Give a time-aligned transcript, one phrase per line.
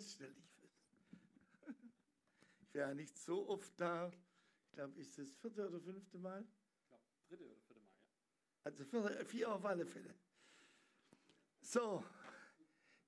[0.00, 0.34] ganz schnell.
[2.62, 4.10] Ich wäre ja nicht so oft da.
[4.64, 6.46] Ich glaube, ist das vierte oder fünfte Mal?
[6.78, 8.14] Ich glaube, dritte oder vierte Mal, ja.
[8.64, 10.14] Also vier, vier auf alle Fälle.
[11.60, 12.02] So,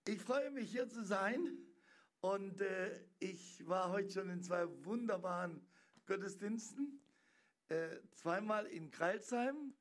[0.06, 1.56] ich freue mich hier zu sein
[2.20, 5.66] und äh, ich war heute schon in zwei wunderbaren
[6.04, 7.00] Gottesdiensten.
[7.68, 9.74] Äh, zweimal in Kreilsheim,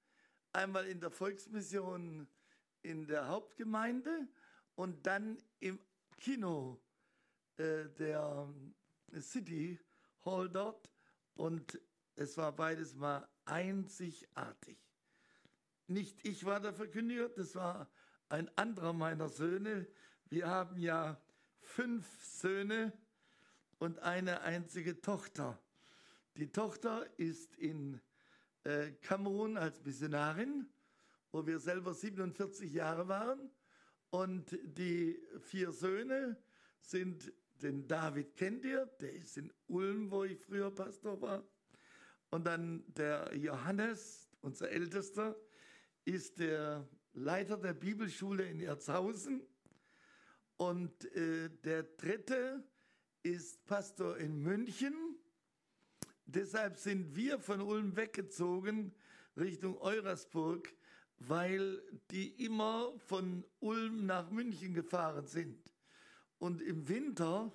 [0.54, 2.30] einmal in der Volksmission
[2.84, 4.30] in der Hauptgemeinde
[4.76, 5.80] und dann im
[6.18, 6.80] Kino
[7.62, 8.48] äh, der
[9.20, 9.80] City
[10.26, 10.90] Hall dort
[11.36, 11.80] und
[12.16, 14.78] es war beides mal einzigartig.
[15.88, 17.88] Nicht ich war der Verkündiger, das war
[18.30, 19.88] ein anderer meiner Söhne.
[20.30, 21.22] Wir haben ja
[21.60, 22.94] fünf Söhne
[23.80, 25.62] und eine einzige Tochter.
[26.38, 28.00] Die Tochter ist in
[28.64, 30.68] äh, Kamerun als Missionarin,
[31.32, 33.52] wo wir selber 47 Jahre waren.
[34.10, 36.38] Und die vier Söhne
[36.82, 37.32] sind
[37.64, 41.44] den David kennt ihr, der ist in Ulm, wo ich früher Pastor war.
[42.30, 45.36] Und dann der Johannes, unser Ältester,
[46.06, 49.42] ist der Leiter der Bibelschule in Erzhausen.
[50.58, 52.64] Und äh, der dritte
[53.24, 54.94] ist Pastor in München.
[56.26, 58.94] Deshalb sind wir von Ulm weggezogen
[59.38, 60.74] Richtung Eurasburg,
[61.20, 65.60] weil die immer von Ulm nach München gefahren sind.
[66.40, 67.52] Und im Winter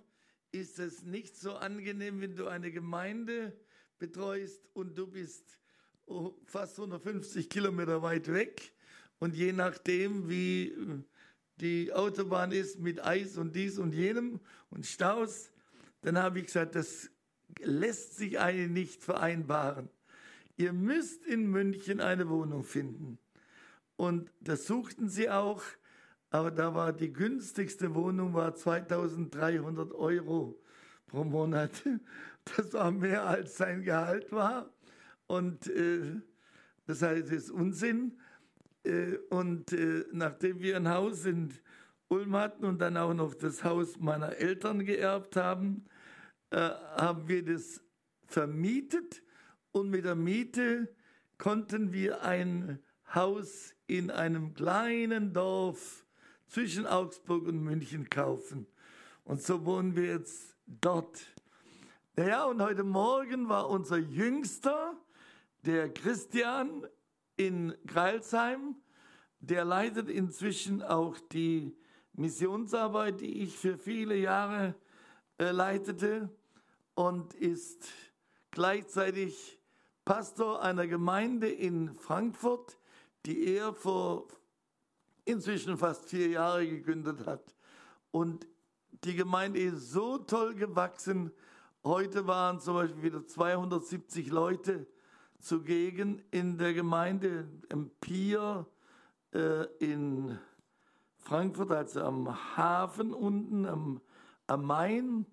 [0.53, 3.53] ist es nicht so angenehm, wenn du eine Gemeinde
[3.99, 5.59] betreust und du bist
[6.07, 8.73] oh, fast 150 Kilometer weit weg.
[9.19, 10.75] Und je nachdem, wie
[11.57, 15.53] die Autobahn ist mit Eis und dies und jenem und Staus,
[16.03, 17.11] dann habe ich gesagt, das
[17.61, 19.89] lässt sich eine nicht vereinbaren.
[20.57, 23.19] Ihr müsst in München eine Wohnung finden.
[23.97, 25.63] Und das suchten sie auch
[26.31, 30.61] aber da war die günstigste Wohnung war 2300 Euro
[31.07, 31.71] pro Monat.
[32.57, 34.73] Das war mehr als sein Gehalt war.
[35.27, 36.21] Und äh,
[36.87, 38.21] das heißt, es ist Unsinn.
[38.85, 41.53] Äh, und äh, nachdem wir ein Haus in
[42.07, 45.87] Ulm hatten und dann auch noch das Haus meiner Eltern geerbt haben,
[46.51, 47.83] äh, haben wir das
[48.27, 49.25] vermietet
[49.73, 50.95] und mit der Miete
[51.39, 52.79] konnten wir ein
[53.13, 56.06] Haus in einem kleinen Dorf
[56.49, 58.67] zwischen Augsburg und München kaufen.
[59.25, 61.21] Und so wohnen wir jetzt dort.
[62.17, 64.97] Naja, und heute Morgen war unser Jüngster,
[65.65, 66.87] der Christian
[67.37, 68.77] in Greilsheim.
[69.41, 71.77] Der leitet inzwischen auch die
[72.15, 74.75] Missionsarbeit, die ich für viele Jahre
[75.39, 76.31] äh, leitete
[76.95, 77.87] und ist
[78.51, 79.59] gleichzeitig
[80.07, 82.79] Pastor einer Gemeinde in Frankfurt,
[83.27, 84.29] die er vor
[85.27, 87.55] inzwischen fast vier Jahre gegründet hat.
[88.11, 88.47] Und
[89.05, 91.33] die Gemeinde ist so toll gewachsen.
[91.85, 94.87] Heute waren zum Beispiel wieder 270 Leute
[95.39, 98.67] zugegen in der Gemeinde im Pier
[99.35, 100.39] äh, in
[101.19, 104.01] Frankfurt, also am Hafen unten, am,
[104.47, 105.27] am Main.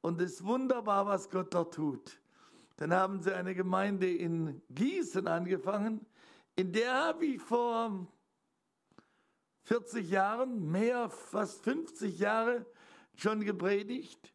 [0.00, 2.20] Und es ist wunderbar, was Gott dort tut.
[2.76, 6.06] Dann haben sie eine Gemeinde in Gießen angefangen.
[6.56, 8.06] In der habe ich vor
[9.66, 12.64] 40 Jahren, mehr, fast 50 Jahre
[13.16, 14.32] schon gepredigt.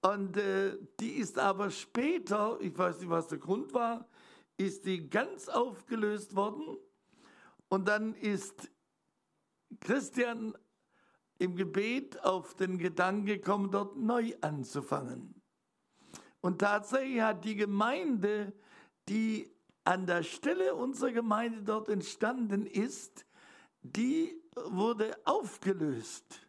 [0.00, 4.08] Und äh, die ist aber später, ich weiß nicht, was der Grund war,
[4.56, 6.78] ist die ganz aufgelöst worden.
[7.68, 8.70] Und dann ist
[9.80, 10.56] Christian
[11.38, 15.34] im Gebet auf den Gedanken gekommen, dort neu anzufangen.
[16.40, 18.52] Und tatsächlich hat die Gemeinde,
[19.08, 19.50] die
[19.82, 23.26] an der Stelle unserer Gemeinde dort entstanden ist,
[23.82, 26.46] die wurde aufgelöst.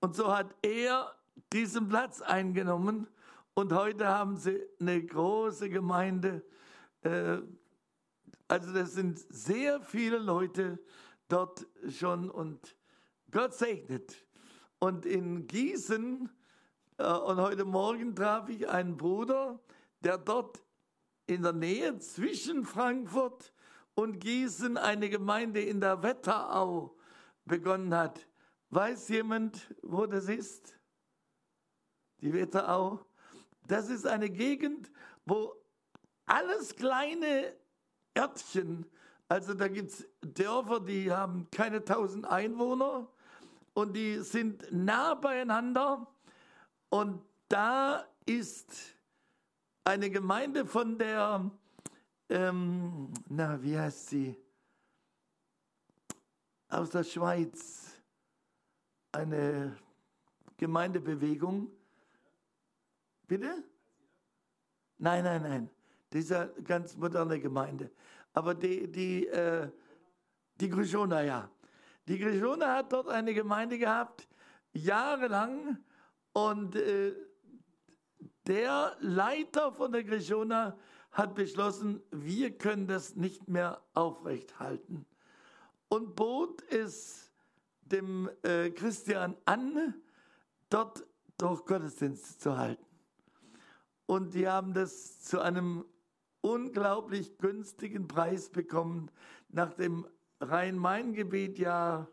[0.00, 1.14] Und so hat er
[1.52, 3.06] diesen Platz eingenommen.
[3.54, 6.44] Und heute haben sie eine große Gemeinde.
[7.02, 7.38] Äh,
[8.48, 10.78] also das sind sehr viele Leute
[11.28, 12.76] dort schon und
[13.30, 14.14] Gott segnet.
[14.78, 16.28] Und in Gießen,
[16.98, 19.58] äh, und heute Morgen traf ich einen Bruder,
[20.00, 20.62] der dort
[21.26, 23.52] in der Nähe zwischen Frankfurt
[23.94, 26.93] und Gießen eine Gemeinde in der Wetterau
[27.44, 28.26] begonnen hat.
[28.70, 30.78] Weiß jemand, wo das ist?
[32.20, 33.00] Die Wetterau.
[33.66, 34.90] Das ist eine Gegend,
[35.24, 35.54] wo
[36.26, 37.54] alles kleine
[38.16, 38.86] Örtchen,
[39.28, 43.08] also da gibt es Dörfer, die haben keine tausend Einwohner
[43.72, 46.06] und die sind nah beieinander.
[46.90, 48.96] Und da ist
[49.84, 51.50] eine Gemeinde von der
[52.28, 54.36] ähm, na, wie heißt sie?
[56.68, 58.02] Aus der Schweiz.
[59.12, 59.76] Eine
[60.56, 61.70] Gemeindebewegung.
[63.26, 63.64] Bitte?
[64.98, 65.70] Nein, nein, nein.
[66.12, 67.90] Dieser ganz moderne Gemeinde.
[68.32, 69.70] Aber die, die, äh,
[70.60, 71.50] die Grishona, ja.
[72.06, 74.28] Die Grishona hat dort eine Gemeinde gehabt,
[74.72, 75.78] jahrelang.
[76.32, 77.14] Und äh,
[78.46, 80.76] der Leiter von der Grishona
[81.12, 85.06] hat beschlossen, wir können das nicht mehr aufrecht halten.
[85.94, 87.30] Und bot es
[87.82, 89.94] dem äh, Christian an,
[90.68, 91.06] dort
[91.38, 92.84] doch Gottesdienst zu halten.
[94.06, 95.84] Und die haben das zu einem
[96.40, 99.08] unglaublich günstigen Preis bekommen,
[99.50, 100.04] nach dem
[100.40, 102.08] Rhein-Main-Gebiet ja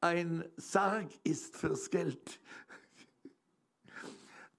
[0.00, 2.40] ein Sarg ist fürs Geld.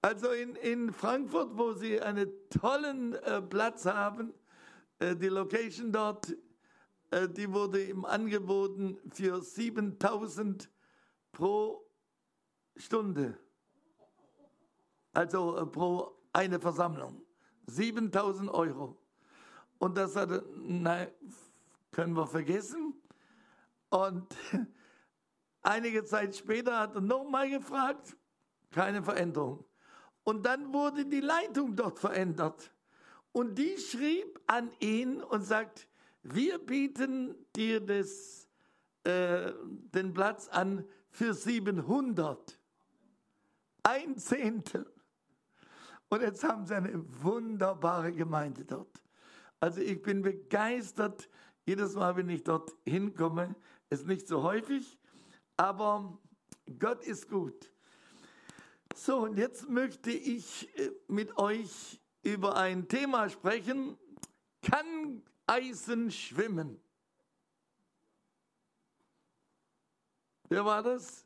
[0.02, 4.32] Also in, in Frankfurt, wo sie einen tollen äh, Platz haben,
[5.00, 6.32] äh, die Location dort,
[7.10, 10.70] die wurde ihm angeboten für 7000
[11.32, 11.86] pro
[12.76, 13.38] Stunde.
[15.12, 17.22] Also äh, pro eine Versammlung.
[17.66, 18.98] 7000 Euro.
[19.78, 21.08] Und das hat, nein,
[21.90, 22.94] können wir vergessen.
[23.88, 24.34] Und
[25.62, 28.16] einige Zeit später hat er nochmal gefragt,
[28.70, 29.64] keine Veränderung.
[30.24, 32.72] Und dann wurde die Leitung dort verändert.
[33.32, 35.88] Und die schrieb an ihn und sagt,
[36.34, 38.48] wir bieten dir das,
[39.04, 39.52] äh,
[39.94, 42.58] den Platz an für 700.
[43.82, 44.92] Ein Zehntel.
[46.08, 49.02] Und jetzt haben sie eine wunderbare Gemeinde dort.
[49.60, 51.28] Also ich bin begeistert,
[51.64, 53.54] jedes Mal, wenn ich dort hinkomme.
[53.90, 54.98] Ist nicht so häufig,
[55.56, 56.18] aber
[56.78, 57.72] Gott ist gut.
[58.94, 63.96] So, und jetzt möchte ich äh, mit euch über ein Thema sprechen.
[64.62, 66.80] Kann Eisen schwimmen?
[70.48, 71.24] Wer war das?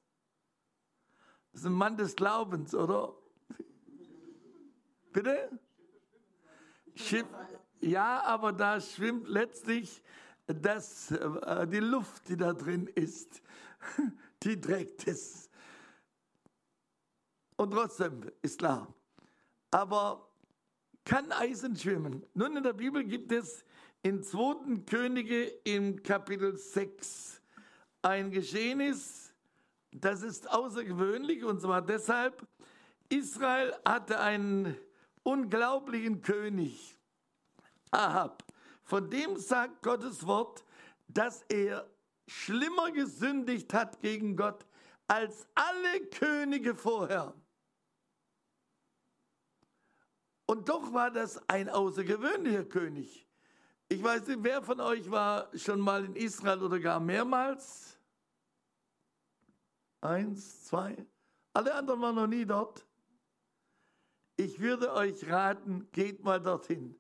[1.53, 3.15] Das ist ein Mann des Glaubens, oder?
[5.13, 5.59] Bitte?
[6.95, 7.27] Schiff,
[7.81, 10.03] ja, aber da schwimmt letztlich
[10.47, 13.43] das, äh, die Luft, die da drin ist,
[14.43, 15.49] die trägt es.
[17.57, 18.93] Und trotzdem ist klar.
[19.71, 20.29] Aber
[21.05, 22.25] kann Eisen schwimmen?
[22.35, 23.65] Nun, in der Bibel gibt es
[24.03, 24.85] in 2.
[24.87, 27.43] Könige im Kapitel 6
[28.03, 29.35] ein Geschehnis,
[29.93, 32.47] das ist außergewöhnlich und zwar deshalb,
[33.11, 34.77] Israel hatte einen
[35.23, 36.97] unglaublichen König,
[37.91, 38.45] Ahab.
[38.85, 40.65] Von dem sagt Gottes Wort,
[41.09, 41.89] dass er
[42.27, 44.65] schlimmer gesündigt hat gegen Gott
[45.07, 47.35] als alle Könige vorher.
[50.47, 53.30] Und doch war das ein außergewöhnlicher König.
[53.93, 57.99] Ich weiß nicht, wer von euch war schon mal in Israel oder gar mehrmals?
[60.01, 60.97] Eins, zwei.
[61.53, 62.87] Alle anderen waren noch nie dort.
[64.37, 66.95] Ich würde euch raten, geht mal dorthin.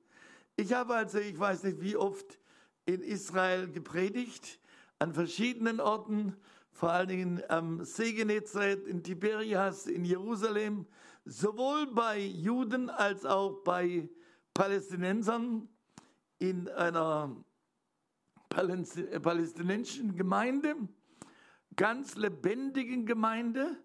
[0.56, 2.40] Ich habe also, ich weiß nicht wie oft,
[2.86, 4.58] in Israel gepredigt,
[4.98, 6.36] an verschiedenen Orten,
[6.72, 10.88] vor allen Dingen am See Genezareth, in Tiberias, in Jerusalem,
[11.24, 14.08] sowohl bei Juden als auch bei
[14.54, 15.68] Palästinensern
[16.40, 17.36] in einer
[18.48, 20.74] palästinensischen Gemeinde,
[21.76, 23.76] ganz lebendigen Gemeinde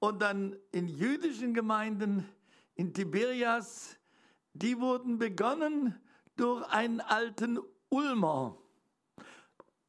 [0.00, 2.26] und dann in jüdischen Gemeinden
[2.74, 3.96] in Tiberias,
[4.54, 5.94] die wurden begonnen
[6.36, 7.60] durch einen alten
[7.90, 8.58] Ulmer.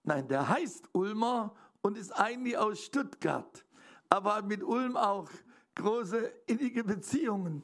[0.03, 3.65] Nein, der heißt Ulmer und ist eigentlich aus Stuttgart,
[4.09, 5.29] aber hat mit Ulm auch
[5.75, 7.63] große innige Beziehungen.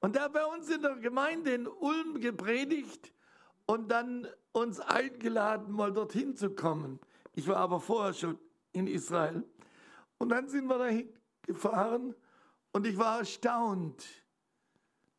[0.00, 3.12] Und der hat bei uns in der Gemeinde in Ulm gepredigt
[3.68, 6.98] und dann uns eingeladen, mal dorthin zu kommen.
[7.34, 8.38] Ich war aber vorher schon
[8.72, 9.44] in Israel.
[10.16, 12.14] Und dann sind wir dahin gefahren
[12.72, 14.06] und ich war erstaunt.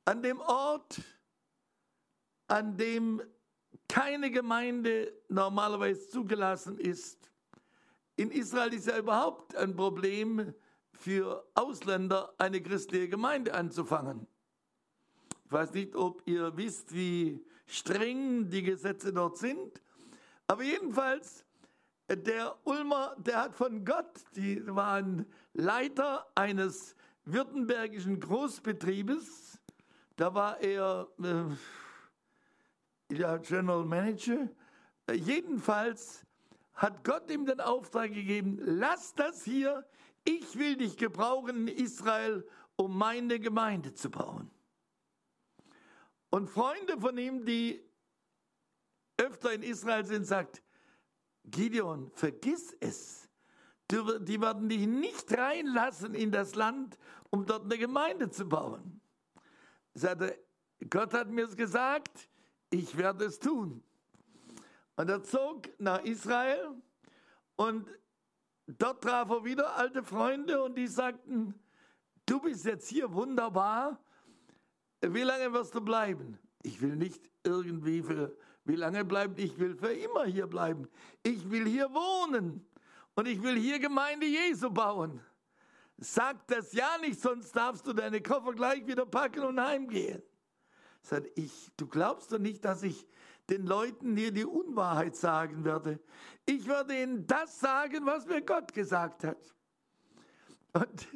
[0.04, 1.00] An dem Ort,
[2.48, 3.22] an dem
[3.88, 7.32] keine Gemeinde normalerweise zugelassen ist.
[8.16, 10.54] In Israel ist ja überhaupt ein Problem,
[10.92, 14.28] für Ausländer eine christliche Gemeinde anzufangen.
[15.46, 19.82] Ich weiß nicht, ob ihr wisst, wie streng die Gesetze dort sind,
[20.48, 21.46] aber jedenfalls,
[22.10, 26.96] der Ulmer, der hat von Gott, die waren Leiter eines
[27.26, 29.60] württembergischen Großbetriebes,
[30.16, 31.56] da war er äh,
[33.44, 34.50] General Manager,
[35.14, 36.26] jedenfalls
[36.74, 39.86] hat Gott ihm den Auftrag gegeben, lass das hier.
[40.24, 44.50] Ich will dich gebrauchen in Israel, um meine Gemeinde zu bauen.
[46.30, 47.84] Und Freunde von ihm, die
[49.18, 50.62] öfter in Israel sind, sagt,
[51.46, 53.30] Gideon, vergiss es.
[53.90, 56.98] die werden dich nicht reinlassen in das Land,
[57.32, 59.02] um dort eine Gemeinde zu bauen.
[59.94, 60.38] Sagte,
[60.90, 62.30] Gott hat mir es gesagt,
[62.70, 63.84] ich werde es tun.
[64.96, 66.76] Und er zog nach Israel
[67.56, 67.90] und
[68.68, 71.56] dort traf er wieder alte Freunde und die sagten,
[72.26, 74.00] du bist jetzt hier wunderbar,
[75.02, 76.38] wie lange wirst du bleiben?
[76.62, 80.88] Ich will nicht irgendwie für, wie lange bleiben, ich will für immer hier bleiben.
[81.24, 82.66] Ich will hier wohnen
[83.16, 85.22] und ich will hier Gemeinde Jesu bauen.
[85.98, 90.22] Sag das ja nicht, sonst darfst du deine Koffer gleich wieder packen und heimgehen.
[91.02, 93.08] Sagt, ich, du glaubst doch nicht, dass ich
[93.50, 96.00] den Leuten hier die Unwahrheit sagen werde.
[96.46, 99.56] Ich werde ihnen das sagen, was mir Gott gesagt hat.
[100.74, 101.08] Und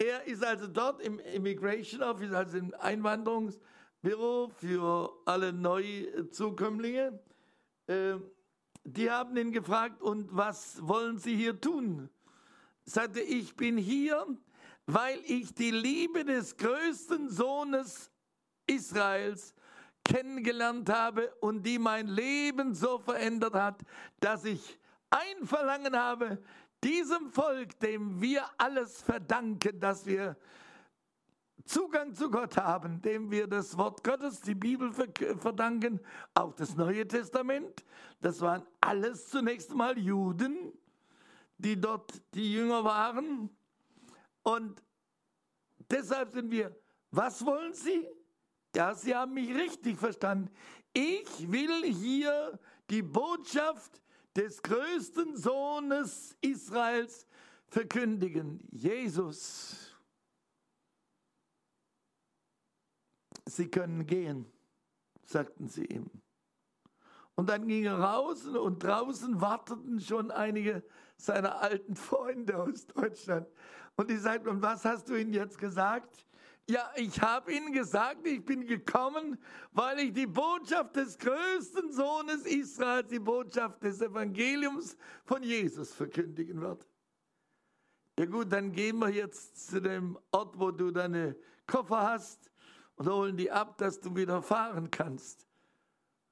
[0.00, 7.20] er ist also dort im Immigration Office, also im Einwanderungsbüro für alle Neuzukömmlinge.
[7.86, 8.22] Ähm,
[8.82, 12.08] die haben ihn gefragt, und was wollen Sie hier tun?
[12.84, 14.26] Sagte, ich bin hier,
[14.86, 18.10] weil ich die Liebe des größten Sohnes
[18.66, 19.54] Israels
[20.02, 23.82] kennengelernt habe und die mein Leben so verändert hat,
[24.18, 24.78] dass ich
[25.10, 26.42] ein Verlangen habe,
[26.82, 30.36] diesem Volk, dem wir alles verdanken, dass wir
[31.64, 36.00] Zugang zu Gott haben, dem wir das Wort Gottes, die Bibel verdanken,
[36.34, 37.84] auch das Neue Testament.
[38.20, 40.72] Das waren alles zunächst mal Juden,
[41.58, 43.50] die dort die Jünger waren.
[44.42, 44.82] Und
[45.90, 46.74] deshalb sind wir,
[47.10, 48.08] was wollen Sie?
[48.74, 50.50] Ja, Sie haben mich richtig verstanden.
[50.92, 52.58] Ich will hier
[52.88, 54.00] die Botschaft
[54.36, 57.26] des größten Sohnes Israels
[57.68, 59.96] verkündigen, Jesus.
[63.46, 64.46] Sie können gehen,
[65.24, 66.10] sagten sie ihm.
[67.34, 70.84] Und dann ging er raus und draußen warteten schon einige
[71.16, 73.48] seiner alten Freunde aus Deutschland.
[73.96, 76.26] Und die sagten, und was hast du ihnen jetzt gesagt?
[76.70, 79.38] Ja, ich habe ihnen gesagt, ich bin gekommen,
[79.72, 86.62] weil ich die Botschaft des größten Sohnes Israels, die Botschaft des Evangeliums von Jesus verkündigen
[86.62, 86.86] werde.
[88.16, 91.34] Ja gut, dann gehen wir jetzt zu dem Ort, wo du deine
[91.66, 92.52] Koffer hast
[92.94, 95.48] und holen die ab, dass du wieder fahren kannst.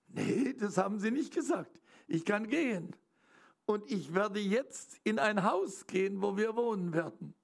[0.06, 1.80] Nee, das haben sie nicht gesagt.
[2.06, 2.94] Ich kann gehen.
[3.66, 7.34] Und ich werde jetzt in ein Haus gehen, wo wir wohnen werden.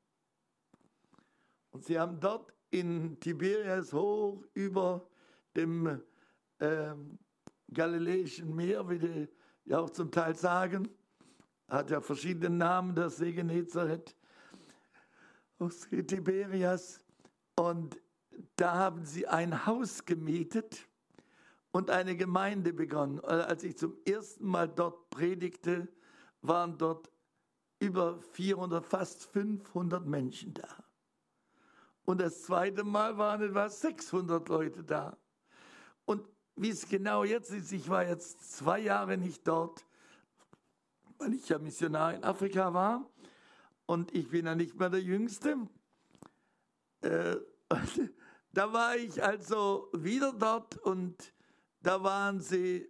[1.72, 5.06] Und sie haben dort in Tiberias hoch über
[5.54, 6.02] dem
[6.58, 6.94] äh,
[7.72, 9.28] Galiläischen Meer, wie die
[9.64, 10.88] ja auch zum Teil sagen.
[11.68, 14.16] Hat ja verschiedene Namen, das See Genezareth,
[15.60, 17.00] aus Tiberias.
[17.54, 17.96] Und
[18.56, 20.88] da haben sie ein Haus gemietet
[21.70, 23.20] und eine Gemeinde begonnen.
[23.20, 25.86] Als ich zum ersten Mal dort predigte,
[26.42, 27.08] waren dort
[27.78, 30.83] über 400, fast 500 Menschen da.
[32.04, 35.16] Und das zweite Mal waren etwa 600 Leute da.
[36.04, 39.84] Und wie es genau jetzt ist, ich war jetzt zwei Jahre nicht dort,
[41.18, 43.08] weil ich ja Missionar in Afrika war.
[43.87, 45.56] Und ich bin ja nicht mehr der Jüngste.
[47.00, 47.37] Äh,
[48.52, 51.32] da war ich also wieder dort und
[51.80, 52.88] da waren sie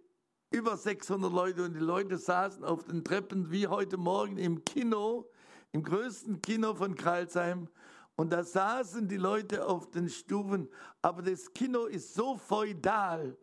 [0.51, 5.29] über 600 Leute und die Leute saßen auf den Treppen wie heute Morgen im Kino,
[5.71, 7.67] im größten Kino von Kreilsheim
[8.15, 10.69] und da saßen die Leute auf den Stufen,
[11.01, 13.37] aber das Kino ist so feudal.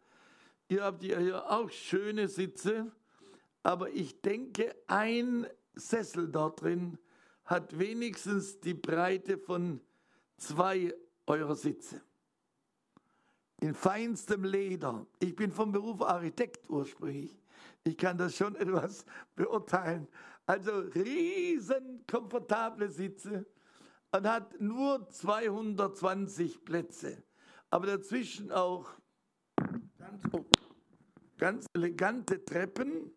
[0.69, 2.91] Ihr habt hier auch schöne Sitze,
[3.63, 6.99] aber ich denke, ein Sessel dort drin
[7.45, 9.81] hat wenigstens die Breite von
[10.39, 10.95] zwei
[11.27, 12.01] eurer Sitze.
[13.61, 15.07] In feinstem Leder.
[15.19, 17.39] Ich bin vom Beruf Architekt ursprünglich.
[17.85, 19.05] Ich kann das schon etwas
[19.37, 20.09] beurteilen.
[20.47, 23.47] Also riesen komfortable Sitze
[24.13, 27.23] und hat nur 220 Plätze.
[27.71, 28.91] Aber dazwischen auch
[29.99, 30.23] ganz,
[31.39, 33.11] ganz elegante Treppen.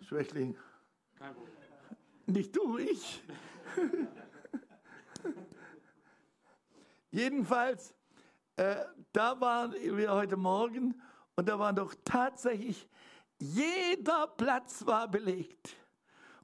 [0.00, 0.56] Schwächling.
[2.26, 3.22] Nicht du, ich.
[7.12, 7.94] Jedenfalls,
[8.56, 8.76] äh,
[9.12, 11.00] da waren wir heute Morgen
[11.36, 12.88] und da war doch tatsächlich
[13.38, 15.76] jeder Platz war belegt.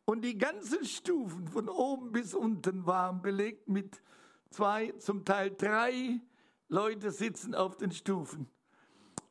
[0.05, 4.03] Und die ganzen Stufen von oben bis unten waren belegt mit
[4.51, 6.21] zwei, zum Teil drei
[6.69, 8.51] Leute sitzen auf den Stufen.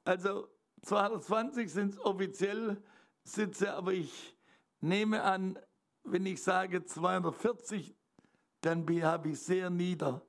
[0.05, 0.47] Also
[0.83, 2.81] 220 sind offiziell
[3.23, 4.37] Sitze, aber ich
[4.79, 5.59] nehme an,
[6.03, 7.95] wenn ich sage 240,
[8.61, 10.26] dann habe ich sehr nieder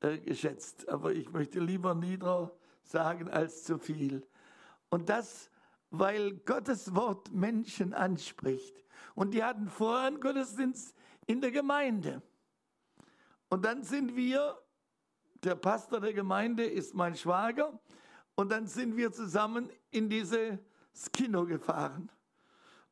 [0.00, 0.88] äh, geschätzt.
[0.88, 2.52] Aber ich möchte lieber nieder
[2.82, 4.26] sagen als zu viel.
[4.90, 5.50] Und das,
[5.90, 8.84] weil Gottes Wort Menschen anspricht.
[9.14, 10.94] Und die hatten vorher Gottesdienst
[11.26, 12.22] in der Gemeinde.
[13.48, 14.58] Und dann sind wir,
[15.42, 17.78] der Pastor der Gemeinde ist mein Schwager,
[18.34, 20.58] und dann sind wir zusammen in dieses
[21.12, 22.10] Kino gefahren.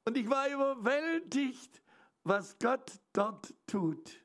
[0.05, 1.83] Und ich war überwältigt,
[2.25, 4.25] was Gott dort tut.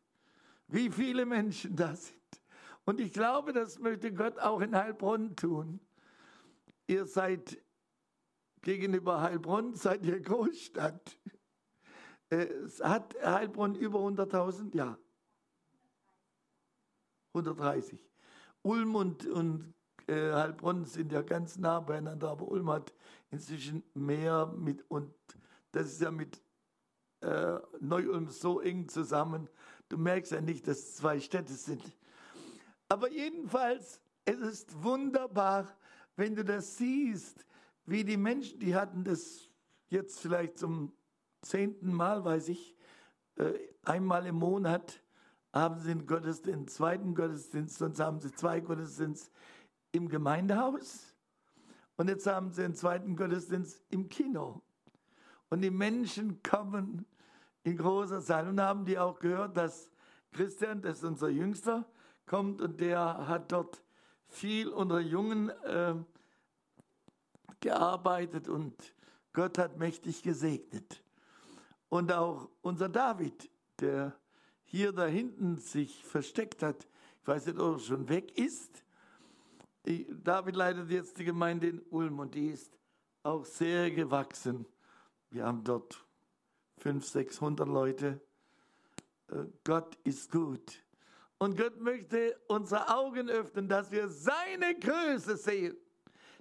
[0.68, 2.21] Wie viele Menschen da sind.
[2.86, 5.80] Und ich glaube, das möchte Gott auch in Heilbronn tun.
[6.88, 7.62] Ihr seid
[8.62, 11.18] gegenüber Heilbronn, seid ihr Großstadt.
[12.30, 14.76] Es hat Heilbronn über 100.000?
[14.76, 14.98] Ja.
[17.34, 18.00] 130.
[18.64, 19.74] Ulm und, und
[20.08, 22.94] äh, Heilbronn sind ja ganz nah beieinander, aber Ulm hat
[23.32, 25.14] inzwischen mehr mit, und
[25.72, 26.42] das ist ja mit
[27.22, 29.50] äh, Neu-Ulm so eng zusammen.
[29.90, 31.84] Du merkst ja nicht, dass es zwei Städte sind.
[32.92, 35.78] Aber jedenfalls, es ist wunderbar,
[36.18, 37.46] wenn du das siehst,
[37.86, 39.48] wie die Menschen, die hatten das
[39.88, 40.92] jetzt vielleicht zum
[41.42, 42.76] zehnten Mal, weiß ich,
[43.38, 43.54] äh,
[43.86, 45.02] einmal im Monat
[45.54, 49.32] haben sie einen Gottesdienst, zweiten Gottesdienst, sonst haben sie zwei Gottesdienste
[49.94, 51.16] im Gemeindehaus
[51.96, 54.62] und jetzt haben sie einen zweiten Gottesdienst im Kino.
[55.50, 57.06] Und die Menschen kommen
[57.64, 59.90] in großer Zahl und haben die auch gehört, dass
[60.34, 61.90] Christian, das ist unser Jüngster,
[62.26, 63.82] kommt und der hat dort
[64.28, 65.96] viel unter Jungen äh,
[67.60, 68.76] gearbeitet und
[69.34, 71.04] Gott hat mächtig gesegnet.
[71.90, 73.50] Und auch unser David,
[73.80, 74.16] der
[74.64, 76.88] hier da hinten sich versteckt hat,
[77.22, 78.84] ich weiß nicht, ob er schon weg ist.
[80.24, 82.72] David leitet jetzt die Gemeinde in Ulm und die ist
[83.24, 84.66] auch sehr gewachsen.
[85.30, 86.06] Wir haben dort
[86.78, 88.22] 500, 600 Leute.
[89.28, 90.84] Äh, Gott ist gut.
[91.42, 95.76] Und Gott möchte unsere Augen öffnen, dass wir seine Größe sehen.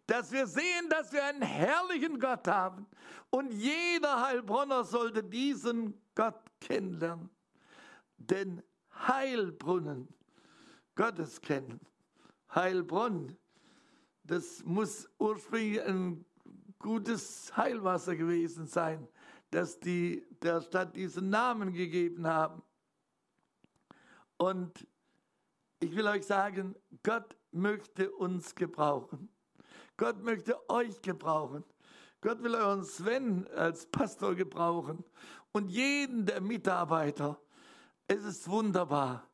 [0.07, 2.87] Dass wir sehen, dass wir einen herrlichen Gott haben.
[3.31, 7.31] Und jeder Heilbronner sollte diesen Gott kennenlernen.
[8.19, 10.07] Den Heilbrunnen
[10.95, 11.81] Gottes kennen.
[12.55, 13.39] Heilbronn,
[14.25, 16.27] das muss ursprünglich ein
[16.79, 19.09] gutes Heilwasser gewesen sein,
[19.51, 22.63] dass die der Stadt diesen Namen gegeben haben.
[24.37, 24.87] Und
[25.81, 29.31] ich will euch sagen, Gott möchte uns gebrauchen.
[29.97, 31.65] Gott möchte euch gebrauchen.
[32.21, 35.05] Gott will euren Sven als Pastor gebrauchen
[35.53, 37.41] und jeden der Mitarbeiter.
[38.07, 39.29] Es ist wunderbar.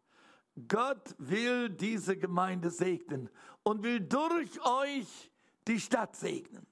[0.68, 3.28] Gott will diese Gemeinde segnen
[3.62, 5.32] und will durch euch
[5.66, 6.66] die Stadt segnen.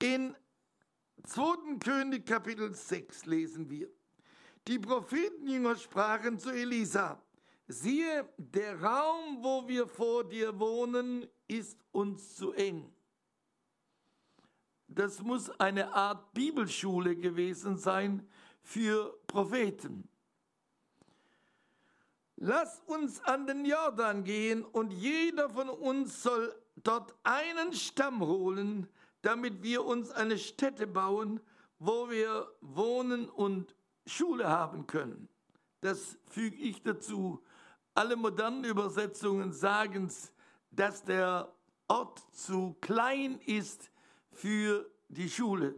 [0.00, 0.36] In
[1.24, 1.78] 2.
[1.80, 3.88] König Kapitel 6 lesen wir,
[4.68, 7.20] die Prophetenjünger sprachen zu Elisa,
[7.68, 12.90] siehe, der Raum, wo wir vor dir wohnen, ist uns zu eng.
[14.88, 18.26] Das muss eine Art Bibelschule gewesen sein
[18.62, 20.08] für Propheten.
[22.36, 28.88] Lass uns an den Jordan gehen und jeder von uns soll dort einen Stamm holen,
[29.22, 31.40] damit wir uns eine Stätte bauen,
[31.78, 33.74] wo wir wohnen und
[34.06, 35.28] Schule haben können.
[35.80, 37.42] Das füge ich dazu.
[37.98, 40.08] Alle modernen Übersetzungen sagen,
[40.70, 41.52] dass der
[41.88, 43.90] Ort zu klein ist
[44.30, 45.74] für die Schule,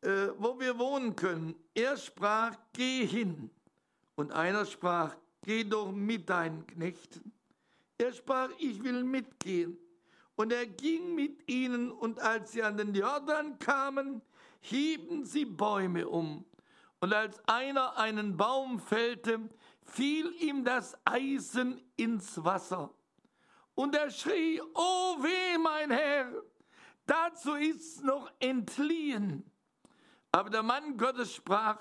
[0.00, 1.54] äh, wo wir wohnen können.
[1.72, 3.48] Er sprach, geh hin.
[4.16, 7.30] Und einer sprach, geh doch mit deinen Knechten.
[7.96, 9.78] Er sprach, ich will mitgehen.
[10.34, 14.20] Und er ging mit ihnen, und als sie an den Jordan kamen,
[14.58, 16.44] hieben sie Bäume um
[17.00, 19.48] und als einer einen Baum fällte,
[19.82, 22.92] fiel ihm das Eisen ins Wasser.
[23.74, 26.32] Und er schrie, oh weh, mein Herr,
[27.06, 29.50] dazu ist's noch entliehen.
[30.32, 31.78] Aber der Mann Gottes sprach,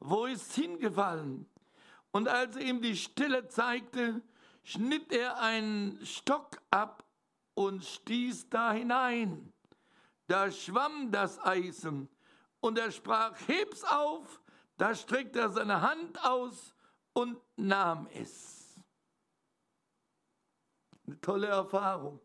[0.00, 1.48] wo ist hingefallen?
[2.12, 4.22] Und als er ihm die Stille zeigte,
[4.62, 7.04] schnitt er einen Stock ab
[7.54, 9.52] und stieß da hinein.
[10.26, 12.08] Da schwamm das Eisen
[12.60, 14.40] und er sprach, heb's auf
[14.76, 16.74] da streckte er seine Hand aus
[17.12, 18.76] und nahm es.
[21.06, 22.20] Eine tolle Erfahrung.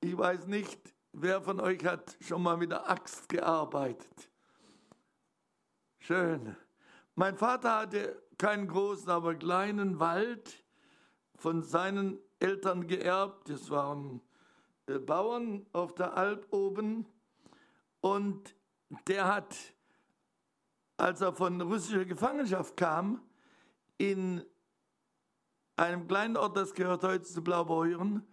[0.00, 0.80] Ich weiß nicht,
[1.12, 4.30] wer von euch hat schon mal mit der Axt gearbeitet.
[6.00, 6.56] Schön.
[7.14, 10.64] Mein Vater hatte keinen großen, aber kleinen Wald
[11.36, 13.48] von seinen Eltern geerbt.
[13.48, 14.20] Das waren
[14.86, 17.06] äh, Bauern auf der Alp oben.
[18.00, 18.56] Und
[19.06, 19.56] der hat
[21.02, 23.20] als er von russischer Gefangenschaft kam,
[23.98, 24.40] in
[25.74, 28.24] einem kleinen Ort, das gehört heute zu Blaubeuren,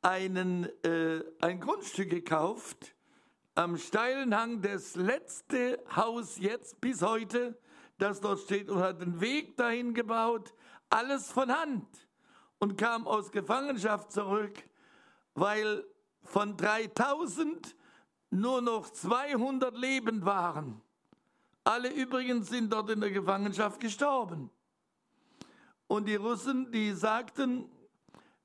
[0.00, 2.94] einen, äh, ein Grundstück gekauft
[3.54, 7.58] am steilen Hang, das letzte Haus jetzt bis heute,
[7.98, 10.54] das dort steht, und hat einen Weg dahin gebaut,
[10.88, 11.86] alles von Hand
[12.58, 14.66] und kam aus Gefangenschaft zurück,
[15.34, 15.84] weil
[16.22, 17.76] von 3000
[18.30, 20.80] nur noch 200 lebend waren.
[21.66, 24.50] Alle übrigen sind dort in der Gefangenschaft gestorben.
[25.88, 27.68] Und die Russen, die sagten,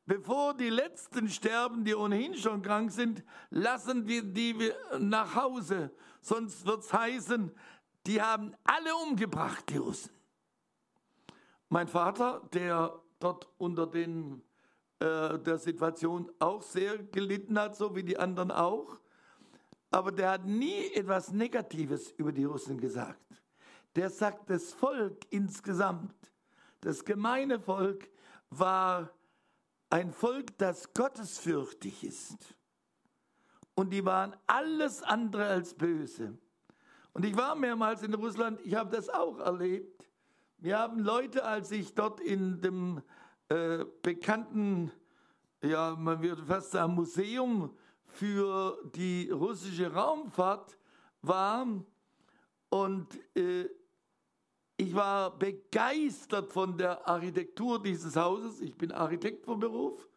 [0.08, 5.92] bevor die Letzten sterben, die ohnehin schon krank sind, lassen wir die nach Hause.
[6.20, 7.52] Sonst wird es heißen,
[8.08, 10.12] die haben alle umgebracht, die Russen.
[11.70, 14.42] Mein Vater, der dort unter den,
[14.98, 19.00] äh, der Situation auch sehr gelitten hat, so wie die anderen auch,
[19.92, 23.22] aber der hat nie etwas Negatives über die Russen gesagt.
[23.96, 26.16] Der sagt, das Volk insgesamt,
[26.80, 28.10] das gemeine Volk
[28.50, 29.12] war
[29.90, 32.56] ein Volk, das gottesfürchtig ist.
[33.76, 36.38] Und die waren alles andere als böse.
[37.14, 40.10] Und ich war mehrmals in Russland, ich habe das auch erlebt.
[40.58, 43.02] Wir haben Leute, als ich dort in dem
[43.50, 44.92] äh, bekannten,
[45.62, 47.76] ja, man würde fast sagen, Museum
[48.12, 50.78] für die russische Raumfahrt
[51.22, 51.68] war
[52.70, 53.70] und äh,
[54.78, 58.62] ich war begeistert von der Architektur dieses Hauses.
[58.62, 60.08] Ich bin Architekt vom Beruf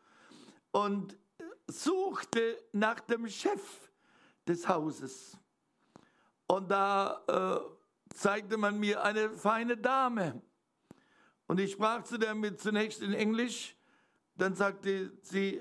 [0.70, 1.18] und
[1.66, 3.90] suchte nach dem Chef
[4.46, 5.36] des Hauses.
[6.46, 10.40] Und da äh, zeigte man mir eine feine Dame.
[11.46, 13.76] Und ich sprach zu der mit zunächst in Englisch.
[14.36, 15.60] Dann sagte sie,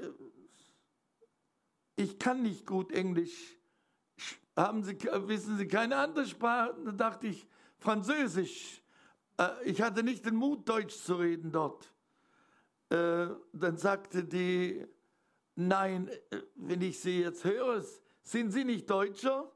[1.95, 3.57] ich kann nicht gut Englisch.
[4.55, 6.75] Haben Sie, wissen Sie keine andere Sprache?
[6.85, 8.81] Da dachte ich, Französisch.
[9.37, 11.91] Äh, ich hatte nicht den Mut, Deutsch zu reden dort.
[12.89, 14.85] Äh, dann sagte die,
[15.55, 17.83] nein, äh, wenn ich Sie jetzt höre,
[18.21, 19.51] sind Sie nicht Deutscher?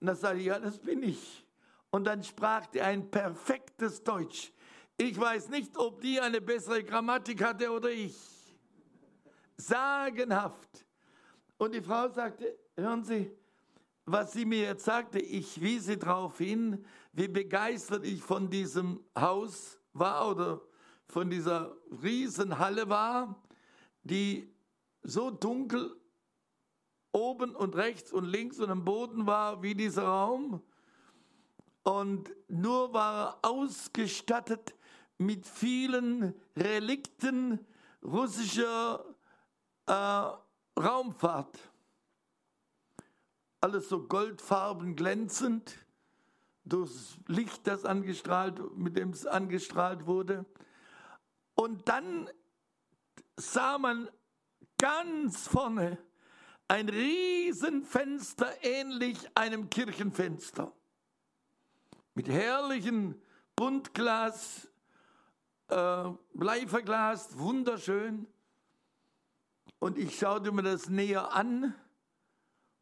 [0.00, 1.46] Und dann sagte ich, ja, das bin ich.
[1.90, 4.52] Und dann sprach die ein perfektes Deutsch.
[4.96, 8.16] Ich weiß nicht, ob die eine bessere Grammatik hatte oder ich.
[9.56, 10.87] Sagenhaft.
[11.58, 13.30] Und die Frau sagte, hören Sie,
[14.06, 19.78] was sie mir jetzt sagte, ich wiese darauf hin, wie begeistert ich von diesem Haus
[19.92, 20.62] war oder
[21.08, 23.42] von dieser Riesenhalle war,
[24.04, 24.50] die
[25.02, 25.94] so dunkel
[27.12, 30.62] oben und rechts und links und am Boden war wie dieser Raum.
[31.82, 34.74] Und nur war ausgestattet
[35.18, 37.66] mit vielen Relikten
[38.02, 39.04] russischer
[39.86, 40.30] äh,
[40.78, 41.58] Raumfahrt.
[43.60, 45.84] Alles so goldfarben glänzend,
[46.64, 50.44] durchs Licht, das angestrahlt, mit dem es angestrahlt wurde.
[51.54, 52.30] Und dann
[53.36, 54.08] sah man
[54.78, 55.98] ganz vorne
[56.68, 60.72] ein Riesenfenster, ähnlich einem Kirchenfenster,
[62.14, 63.20] mit herrlichen
[63.56, 64.68] Buntglas,
[65.68, 68.26] äh, Bleiverglas, wunderschön.
[69.78, 71.74] Und ich schaute mir das näher an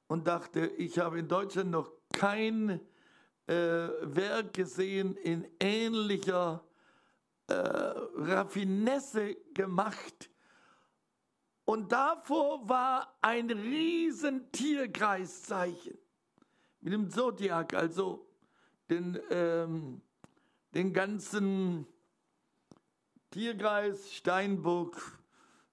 [0.07, 2.81] und dachte, ich habe in Deutschland noch kein
[3.47, 6.65] äh, Werk gesehen in ähnlicher
[7.49, 10.31] äh, Raffinesse gemacht.
[11.65, 15.99] Und davor war ein riesen Tierkreiszeichen
[16.81, 18.27] mit dem Zodiac, also
[18.89, 20.01] den, ähm,
[20.75, 21.87] den ganzen
[23.31, 25.16] Tierkreis, Steinbock,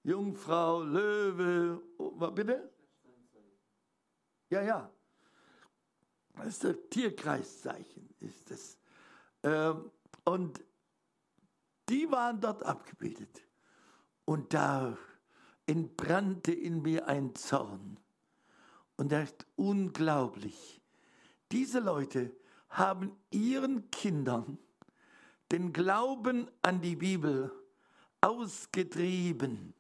[0.04, 2.70] Jungfrau, Löwe, oh, bitte?
[4.50, 4.92] Ja, ja.
[6.36, 8.78] Das ist das Tierkreiszeichen, ist das.
[9.44, 9.92] Ähm,
[10.26, 10.64] und
[11.88, 13.44] die waren dort abgebildet.
[14.26, 14.98] Und da
[15.66, 18.00] entbrannte in mir ein Zorn.
[18.98, 20.82] Und er ist unglaublich.
[21.52, 22.36] Diese Leute
[22.70, 24.58] haben ihren Kindern
[25.52, 27.52] den Glauben an die Bibel
[28.22, 29.74] ausgetrieben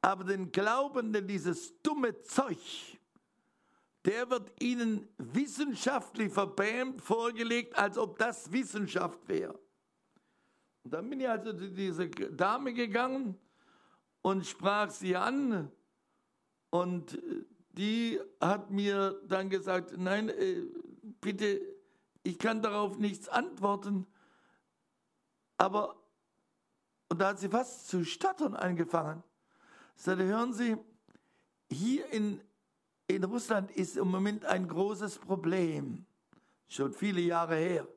[0.00, 2.58] aber den Glaubenden dieses dumme Zeug,
[4.04, 9.58] der wird ihnen wissenschaftlich verbämt vorgelegt, als ob das Wissenschaft wäre.
[10.84, 13.36] Und dann bin ich also zu dieser Dame gegangen
[14.22, 15.70] und sprach sie an
[16.70, 17.18] und
[17.72, 20.62] die hat mir dann gesagt, nein, äh,
[21.20, 21.60] bitte,
[22.22, 24.06] ich kann darauf nichts antworten.
[25.56, 25.96] Aber,
[27.08, 29.22] und da hat sie fast zu stottern angefangen
[30.02, 30.76] sagte, hören Sie,
[31.70, 32.40] hier in,
[33.06, 36.06] in Russland ist im Moment ein großes Problem,
[36.68, 37.88] schon viele Jahre her.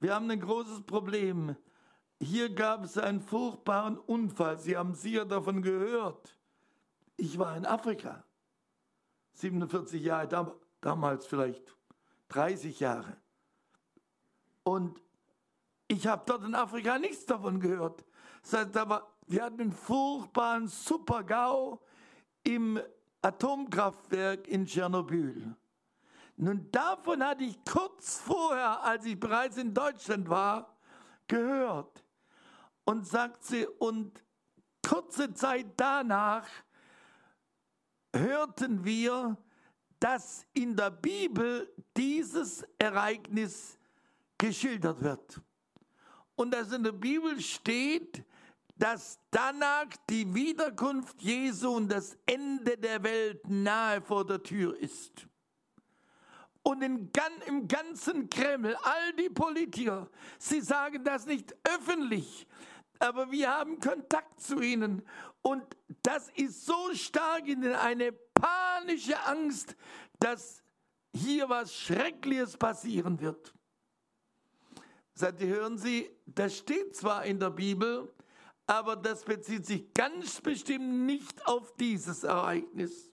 [0.00, 1.56] Wir haben ein großes Problem.
[2.20, 4.58] hier gab es einen furchtbaren Unfall.
[4.58, 6.38] Sie haben sicher davon gehört.
[7.16, 8.24] Ich war in Afrika.
[9.32, 11.76] 47 Jahre, damals vielleicht
[12.28, 13.16] 30 Jahre.
[14.62, 15.02] Und
[15.88, 18.04] ich habe dort in Afrika nichts davon gehört.
[19.28, 21.78] Wir hatten einen furchtbaren Super-GAU
[22.44, 22.80] im
[23.20, 25.54] Atomkraftwerk in Tschernobyl.
[26.36, 30.78] Nun, davon hatte ich kurz vorher, als ich bereits in Deutschland war,
[31.26, 32.04] gehört.
[32.84, 34.22] Und sagt sie, und
[34.86, 36.48] kurze Zeit danach
[38.14, 39.36] hörten wir,
[40.00, 43.78] dass in der Bibel dieses Ereignis
[44.38, 45.42] geschildert wird.
[46.36, 48.24] Und dass in der Bibel steht,
[48.78, 55.26] dass danach die Wiederkunft Jesu und das Ende der Welt nahe vor der Tür ist.
[56.62, 57.10] Und in,
[57.46, 62.46] im ganzen Kreml, all die Politiker, sie sagen das nicht öffentlich,
[62.98, 65.02] aber wir haben Kontakt zu ihnen.
[65.42, 65.64] Und
[66.02, 69.76] das ist so stark in eine panische Angst,
[70.20, 70.62] dass
[71.14, 73.54] hier was Schreckliches passieren wird.
[75.14, 78.12] Sagt, hören Sie, das steht zwar in der Bibel,
[78.68, 83.10] aber das bezieht sich ganz bestimmt nicht auf dieses Ereignis.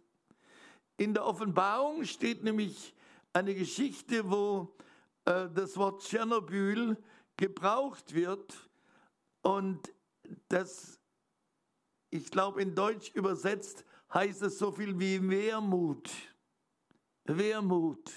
[0.97, 2.93] In der Offenbarung steht nämlich
[3.31, 4.75] eine Geschichte, wo
[5.23, 6.97] äh, das Wort Tschernobyl
[7.37, 8.53] gebraucht wird
[9.43, 9.93] und
[10.49, 10.99] das,
[12.09, 16.11] ich glaube, in Deutsch übersetzt heißt es so viel wie Wehrmut.
[17.23, 18.11] Wehrmut.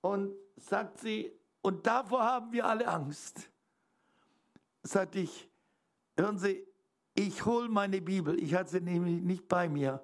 [0.00, 3.50] Und sagt sie, und davor haben wir alle Angst.
[4.84, 5.50] Sagte ich,
[6.18, 6.66] Hören Sie,
[7.14, 10.02] ich hole meine Bibel, ich hatte sie nämlich nicht bei mir.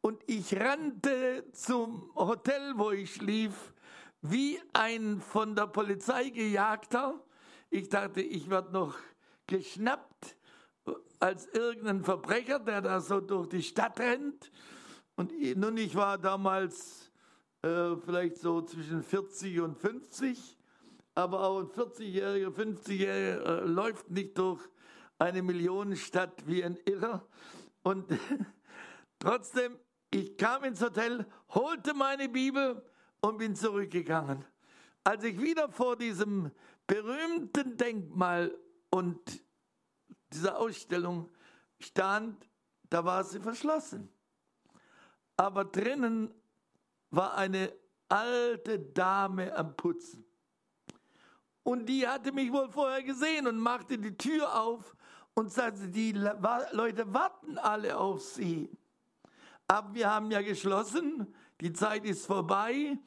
[0.00, 3.74] Und ich rannte zum Hotel, wo ich schlief,
[4.22, 7.22] wie ein von der Polizei gejagter.
[7.68, 8.96] Ich dachte, ich werde noch
[9.46, 10.36] geschnappt
[11.18, 14.50] als irgendein Verbrecher, der da so durch die Stadt rennt.
[15.16, 17.10] Und nun, ich war damals
[17.60, 20.56] äh, vielleicht so zwischen 40 und 50,
[21.14, 24.60] aber auch ein 40-Jähriger, 50-Jähriger äh, läuft nicht durch
[25.20, 27.26] eine Millionenstadt wie ein Irrer.
[27.82, 28.06] Und
[29.18, 29.78] trotzdem,
[30.10, 32.82] ich kam ins Hotel, holte meine Bibel
[33.20, 34.44] und bin zurückgegangen.
[35.04, 36.50] Als ich wieder vor diesem
[36.86, 38.56] berühmten Denkmal
[38.90, 39.44] und
[40.32, 41.30] dieser Ausstellung
[41.78, 42.48] stand,
[42.88, 44.08] da war sie verschlossen.
[45.36, 46.34] Aber drinnen
[47.10, 47.72] war eine
[48.08, 50.24] alte Dame am Putzen.
[51.62, 54.96] Und die hatte mich wohl vorher gesehen und machte die Tür auf
[55.34, 58.70] und sagte, die Leute warten alle auf sie.
[59.66, 62.98] Aber wir haben ja geschlossen, die Zeit ist vorbei,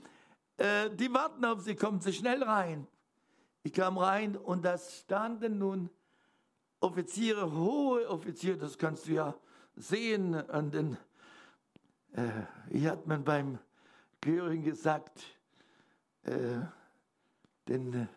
[0.58, 2.88] äh, die warten auf sie, kommen sie schnell rein.
[3.64, 5.90] Ich kam rein und da standen nun
[6.80, 9.36] Offiziere, hohe Offiziere, das kannst du ja
[9.76, 10.98] sehen an den,
[12.12, 12.30] äh,
[12.68, 13.58] wie hat man beim
[14.20, 15.24] Göring gesagt,
[16.24, 16.60] äh,
[17.68, 18.10] den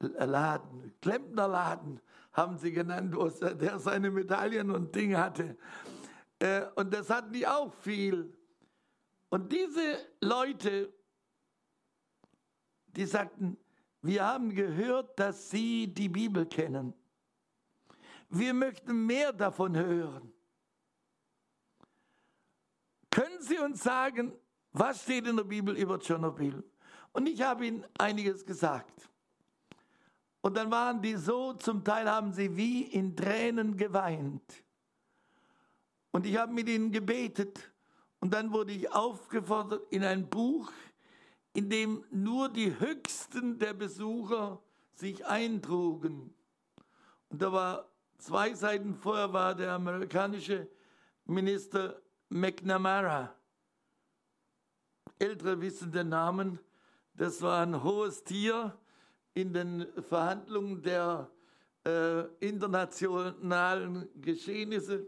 [0.00, 2.00] Laden, Klempnerladen
[2.32, 5.56] haben sie genannt, wo der seine Medaillen und Dinge hatte.
[6.38, 8.32] Äh, und das hatten die auch viel.
[9.28, 10.92] Und diese Leute,
[12.86, 13.58] die sagten,
[14.02, 16.94] wir haben gehört, dass Sie die Bibel kennen.
[18.28, 20.32] Wir möchten mehr davon hören.
[23.10, 24.32] Können Sie uns sagen,
[24.72, 26.62] was steht in der Bibel über Tschernobyl?
[27.12, 29.08] Und ich habe Ihnen einiges gesagt.
[30.40, 34.64] Und dann waren die so, zum Teil haben sie wie in Tränen geweint.
[36.10, 37.72] Und ich habe mit ihnen gebetet.
[38.20, 40.70] Und dann wurde ich aufgefordert in ein Buch,
[41.52, 44.60] in dem nur die Höchsten der Besucher
[44.94, 46.34] sich eintrugen.
[47.28, 50.68] Und da war zwei Seiten vorher war der amerikanische
[51.24, 53.34] Minister McNamara.
[55.18, 56.58] Ältere wissen den Namen.
[57.14, 58.76] Das war ein hohes Tier
[59.34, 61.30] in den Verhandlungen der
[61.84, 65.06] äh, internationalen Geschehnisse.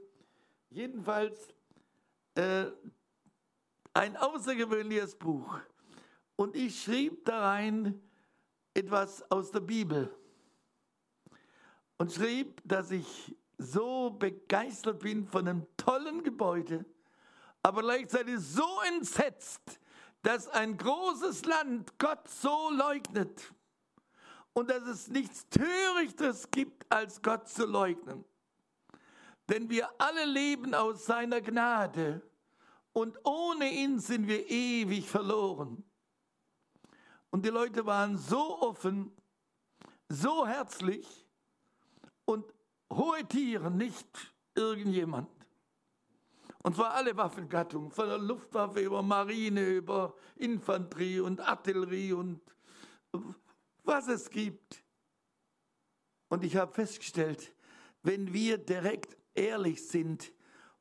[0.71, 1.49] Jedenfalls
[2.35, 2.67] äh,
[3.93, 5.59] ein außergewöhnliches Buch.
[6.37, 8.01] Und ich schrieb da rein
[8.73, 10.15] etwas aus der Bibel.
[11.99, 16.87] Und schrieb, dass ich so begeistert bin von einem tollen Gebäude,
[17.63, 19.81] aber gleichzeitig so entsetzt,
[20.23, 23.53] dass ein großes Land Gott so leugnet
[24.53, 28.25] und dass es nichts Törichtes gibt, als Gott zu leugnen.
[29.49, 32.23] Denn wir alle leben aus seiner Gnade
[32.93, 35.85] und ohne ihn sind wir ewig verloren.
[37.31, 39.13] Und die Leute waren so offen,
[40.09, 41.27] so herzlich
[42.25, 42.45] und
[42.93, 45.29] hohe Tiere, nicht irgendjemand.
[46.63, 52.41] Und zwar alle Waffengattungen, von der Luftwaffe über Marine, über Infanterie und Artillerie und
[53.91, 54.83] was es gibt.
[56.29, 57.53] Und ich habe festgestellt,
[58.03, 60.33] wenn wir direkt ehrlich sind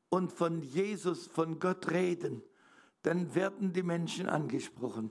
[0.08, 2.42] und von Jesus, von Gott reden,
[3.02, 5.10] dann werden die Menschen angesprochen.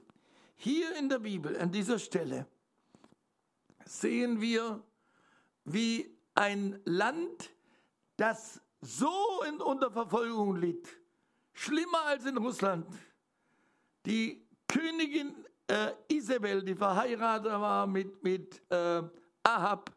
[0.56, 2.48] Hier in der Bibel, an dieser Stelle,
[3.86, 4.82] sehen wir,
[5.66, 7.52] wie ein Land,
[8.16, 10.88] das so in, unter Verfolgung litt,
[11.52, 12.88] schlimmer als in Russland,
[14.06, 15.36] die Königin
[15.70, 19.04] äh, Isabel, die verheiratet war mit, mit äh,
[19.44, 19.92] Ahab,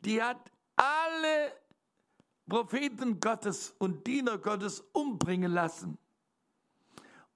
[0.00, 1.52] die hat alle
[2.48, 5.98] Propheten Gottes und Diener Gottes umbringen lassen.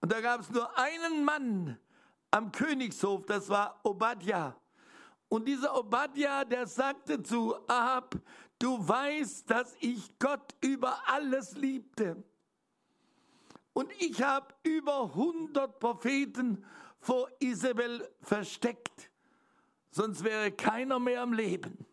[0.01, 1.79] Und da gab es nur einen Mann
[2.31, 4.57] am Königshof, das war Obadja.
[5.29, 8.15] Und dieser Obadja, der sagte zu Ahab,
[8.59, 12.23] du weißt, dass ich Gott über alles liebte.
[13.73, 16.65] Und ich habe über 100 Propheten
[17.01, 19.11] vor Isabel versteckt,
[19.91, 21.87] sonst wäre keiner mehr am Leben.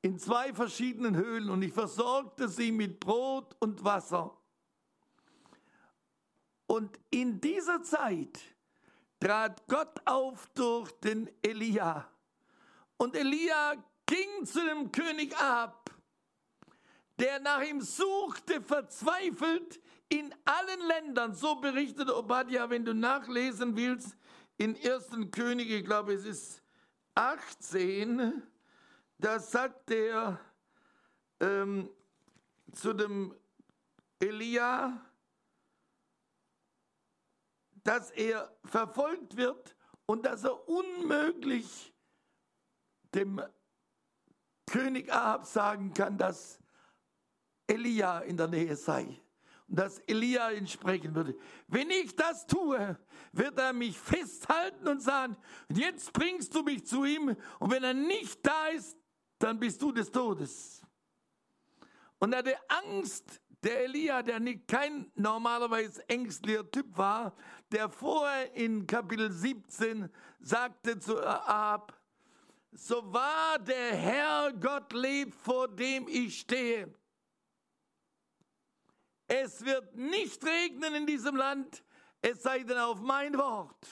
[0.00, 4.36] In zwei verschiedenen Höhlen und ich versorgte sie mit Brot und Wasser.
[6.66, 8.40] Und in dieser Zeit
[9.20, 12.08] trat Gott auf durch den Elia.
[12.96, 13.74] Und Elia
[14.06, 15.81] ging zu dem König ab,
[17.22, 21.34] der nach ihm suchte, verzweifelt in allen Ländern.
[21.34, 24.16] So berichtet Obadja, wenn du nachlesen willst,
[24.58, 25.30] in 1.
[25.30, 26.62] Könige, ich glaube es ist
[27.14, 28.42] 18,
[29.18, 30.40] da sagt er
[31.38, 31.88] ähm,
[32.72, 33.36] zu dem
[34.18, 35.00] Elia,
[37.84, 41.94] dass er verfolgt wird und dass er unmöglich
[43.14, 43.40] dem
[44.66, 46.61] König Ahab sagen kann, dass
[47.72, 49.20] Elia in der Nähe sei
[49.68, 51.34] und dass Elia ihn sprechen würde.
[51.66, 52.98] Wenn ich das tue,
[53.32, 55.36] wird er mich festhalten und sagen,
[55.68, 58.96] jetzt bringst du mich zu ihm und wenn er nicht da ist,
[59.38, 60.82] dann bist du des Todes.
[62.18, 67.34] Und er hatte Angst, der Elia, der nicht kein normalerweise ängstlicher Typ war,
[67.70, 70.08] der vorher in Kapitel 17
[70.40, 71.98] sagte zu Ahab,
[72.72, 76.92] so wahr der Herr Gott lebt, vor dem ich stehe.
[79.26, 81.82] Es wird nicht regnen in diesem Land,
[82.20, 83.86] es sei denn auf mein Wort.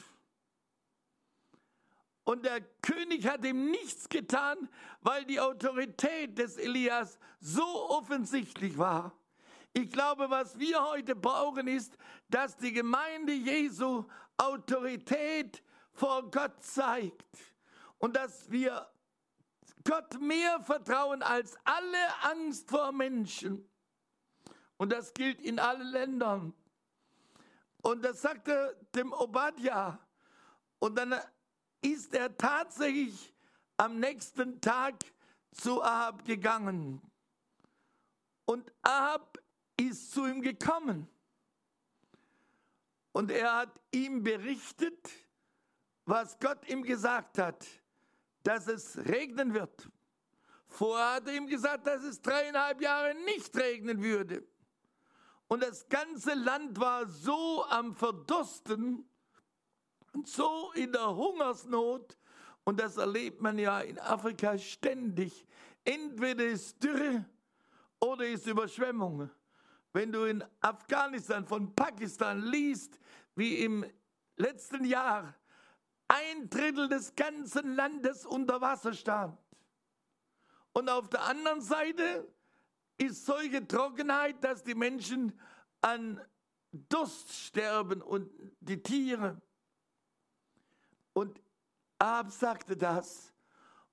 [2.25, 4.69] Und der König hat ihm nichts getan,
[5.01, 9.17] weil die Autorität des Elias so offensichtlich war.
[9.73, 11.97] Ich glaube, was wir heute brauchen, ist,
[12.29, 14.05] dass die Gemeinde Jesu
[14.37, 15.63] Autorität
[15.93, 17.39] vor Gott zeigt
[17.99, 18.91] und dass wir
[19.85, 23.70] Gott mehr vertrauen als alle Angst vor Menschen.
[24.81, 26.55] Und das gilt in allen Ländern.
[27.83, 30.01] Und das sagte dem Obadja.
[30.79, 31.15] Und dann
[31.83, 33.35] ist er tatsächlich
[33.77, 34.95] am nächsten Tag
[35.53, 37.03] zu Ahab gegangen.
[38.47, 39.39] Und Ahab
[39.77, 41.07] ist zu ihm gekommen.
[43.13, 45.11] Und er hat ihm berichtet,
[46.07, 47.67] was Gott ihm gesagt hat,
[48.45, 49.91] dass es regnen wird.
[50.69, 54.50] Vorher hat er ihm gesagt, dass es dreieinhalb Jahre nicht regnen würde.
[55.53, 59.05] Und das ganze Land war so am Verdursten
[60.13, 62.17] und so in der Hungersnot.
[62.63, 65.45] Und das erlebt man ja in Afrika ständig.
[65.83, 67.25] Entweder ist Dürre
[67.99, 69.29] oder ist Überschwemmung.
[69.93, 73.01] Wenn du in Afghanistan von Pakistan liest,
[73.35, 73.85] wie im
[74.37, 75.35] letzten Jahr
[76.07, 79.37] ein Drittel des ganzen Landes unter Wasser stand.
[80.75, 82.33] Und auf der anderen Seite
[83.01, 85.39] ist solche Trockenheit, dass die Menschen
[85.81, 86.21] an
[86.73, 89.41] Durst sterben und die Tiere.
[91.13, 91.41] Und
[91.99, 93.35] Ab sagte das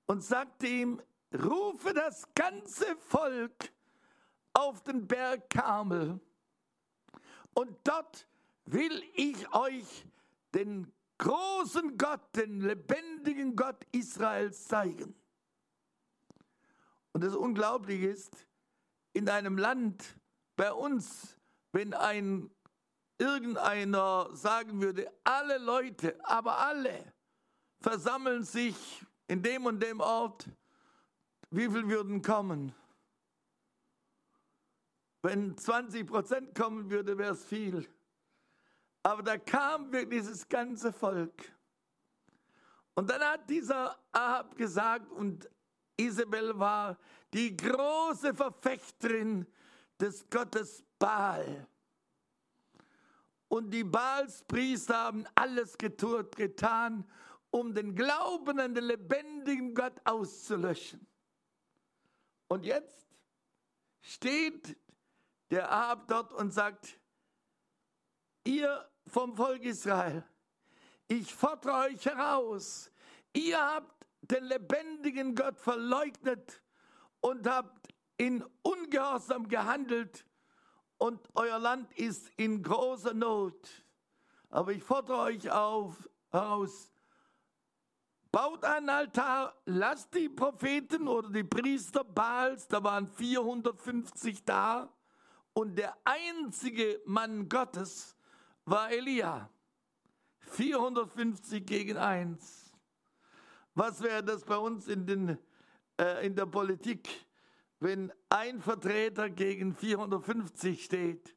[0.06, 1.02] und sagte ihm,
[1.32, 3.70] rufe das ganze Volk
[4.54, 6.18] auf den Berg Karmel.
[7.52, 8.26] Und dort
[8.64, 10.06] will ich euch
[10.54, 15.14] den großen Gott, den lebendigen Gott Israels zeigen.
[17.12, 18.47] Und das Unglaubliche ist,
[19.12, 20.18] in einem Land
[20.56, 21.38] bei uns,
[21.72, 22.50] wenn ein
[23.18, 27.12] irgendeiner sagen würde, alle Leute, aber alle
[27.80, 30.48] versammeln sich in dem und dem Ort,
[31.50, 32.74] wie viel würden kommen?
[35.22, 37.88] Wenn 20 Prozent kommen würde, wäre es viel.
[39.02, 41.52] Aber da kam wirklich dieses ganze Volk.
[42.94, 45.48] Und dann hat dieser Ahab gesagt, und
[45.96, 46.98] Isabel war
[47.32, 49.46] die große Verfechterin
[50.00, 51.66] des Gottes Baal.
[53.48, 57.08] Und die Baalspriester haben alles getut, getan,
[57.50, 61.06] um den Glauben an den lebendigen Gott auszulöschen.
[62.48, 63.06] Und jetzt
[64.02, 64.76] steht
[65.50, 66.98] der Ahab dort und sagt,
[68.44, 70.24] ihr vom Volk Israel,
[71.08, 72.90] ich fordere euch heraus,
[73.32, 76.62] ihr habt den lebendigen Gott verleugnet
[77.20, 80.26] und habt in Ungehorsam gehandelt
[80.98, 83.68] und euer Land ist in großer Not.
[84.50, 86.90] Aber ich fordere euch auf, heraus,
[88.32, 94.92] baut einen Altar, lasst die Propheten oder die Priester Baals, da waren 450 da,
[95.52, 98.16] und der einzige Mann Gottes
[98.64, 99.50] war Elia.
[100.50, 102.72] 450 gegen 1.
[103.74, 105.38] Was wäre das bei uns in, den,
[105.98, 107.08] äh, in der Politik,
[107.80, 111.34] wenn ein Vertreter gegen 450 steht?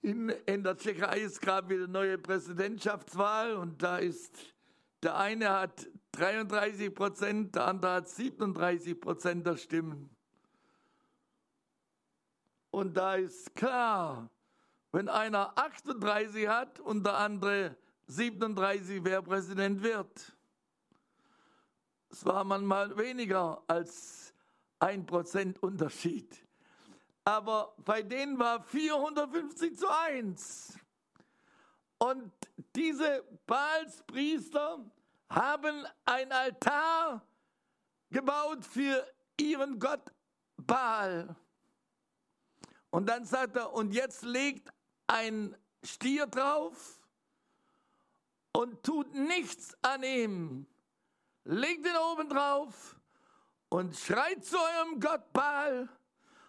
[0.00, 4.52] In, in der Tschechei ist gerade wieder neue Präsidentschaftswahl und da ist
[5.02, 10.10] der eine hat 33 Prozent, der andere hat 37 Prozent der Stimmen.
[12.70, 14.30] Und da ist klar,
[14.92, 20.36] wenn einer 38 hat und der andere 37, wer Präsident wird.
[22.12, 24.34] Es war manchmal weniger als
[24.78, 26.46] ein Prozent Unterschied.
[27.24, 30.78] Aber bei denen war 450 zu 1.
[31.96, 32.30] Und
[32.76, 34.84] diese Baalspriester
[35.30, 37.26] haben ein Altar
[38.10, 39.06] gebaut für
[39.40, 40.12] ihren Gott
[40.58, 41.34] Baal.
[42.90, 44.68] Und dann sagt er, und jetzt legt
[45.06, 47.00] ein Stier drauf
[48.52, 50.66] und tut nichts an ihm.
[51.44, 52.96] Legt ihn oben drauf
[53.68, 55.88] und schreit zu eurem Gott Baal.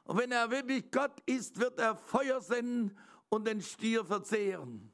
[0.03, 2.97] Und wenn er wirklich Gott ist, wird er Feuer senden
[3.29, 4.93] und den Stier verzehren.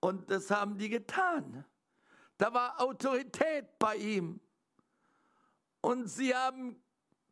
[0.00, 1.64] Und das haben die getan.
[2.36, 4.40] Da war Autorität bei ihm.
[5.80, 6.82] Und sie haben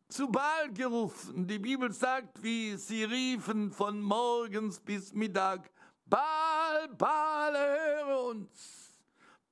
[0.07, 1.47] zu Baal gerufen.
[1.47, 5.71] Die Bibel sagt, wie sie riefen von morgens bis Mittag,
[6.05, 8.82] Baal, Baal, höre uns.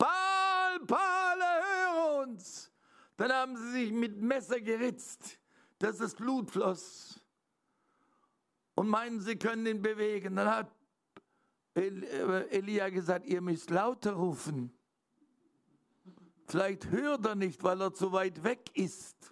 [0.02, 2.72] Baal, Baal, höre uns.
[3.18, 5.40] Dann haben sie sich mit Messer geritzt,
[5.78, 7.22] dass das Blut floss.
[8.74, 10.38] Und meinen, sie können ihn bewegen.
[10.38, 10.72] Dann hat
[11.76, 11.90] äh,
[12.50, 14.76] Elia gesagt, ihr müsst lauter rufen.
[16.48, 19.32] Vielleicht hört er nicht, weil er zu weit weg ist.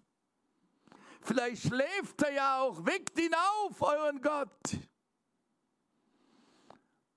[1.21, 2.85] Vielleicht schläft er ja auch.
[2.85, 4.77] Weckt ihn auf, euren Gott.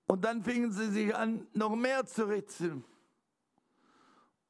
[0.06, 2.82] Und dann fingen sie sich an, noch mehr zu ritzeln.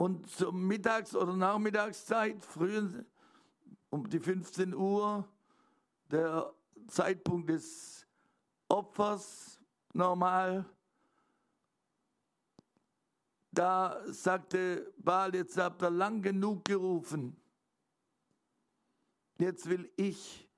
[0.02, 3.04] Und zur Mittags- oder Nachmittagszeit, früh
[3.88, 5.28] um die 15 Uhr,
[6.10, 6.52] der
[6.88, 8.04] Zeitpunkt des
[8.68, 9.60] Opfers,
[9.92, 10.64] normal,
[13.52, 17.36] da sagte Baal, jetzt habt ihr lang genug gerufen.
[19.38, 20.50] Jetzt will ich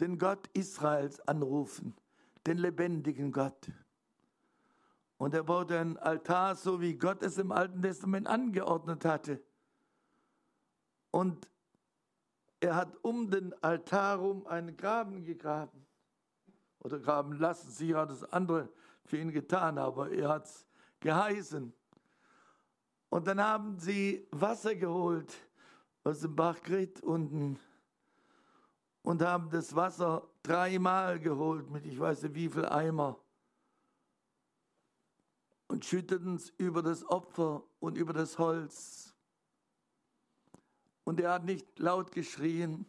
[0.00, 1.94] den Gott Israels anrufen,
[2.44, 3.70] den lebendigen Gott.
[5.18, 9.42] Und er baute einen Altar, so wie Gott es im Alten Testament angeordnet hatte.
[11.10, 11.50] Und
[12.60, 15.86] er hat um den Altar herum einen Graben gegraben.
[16.80, 17.70] Oder graben lassen.
[17.70, 18.68] Sie hat das andere
[19.04, 20.66] für ihn getan, aber er hat es
[21.00, 21.72] geheißen.
[23.08, 25.34] Und dann haben sie Wasser geholt
[26.04, 27.58] aus dem Bach Grit unten
[29.02, 33.18] und haben das Wasser dreimal geholt mit ich weiß nicht wie viel Eimer
[35.68, 39.14] und schütteten es über das Opfer und über das Holz.
[41.04, 42.84] Und er hat nicht laut geschrien,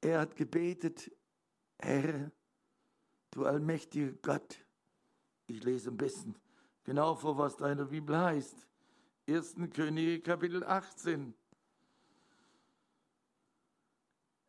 [0.00, 1.10] er hat gebetet,
[1.78, 2.30] Herr,
[3.30, 4.58] du allmächtiger Gott.
[5.46, 6.34] Ich lese am besten
[6.84, 8.66] genau vor, was da in der Bibel heißt.
[9.28, 9.54] 1.
[9.72, 11.34] Könige Kapitel 18.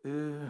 [0.04, 0.48] Äh,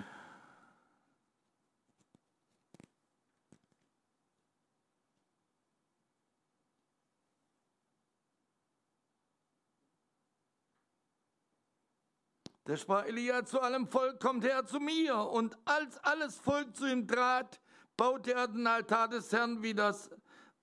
[12.65, 15.15] Da sprach Elia zu allem Volk, kommt her zu mir.
[15.17, 17.59] Und als alles Volk zu ihm trat,
[17.97, 20.09] baute er den Altar des Herrn, wie das,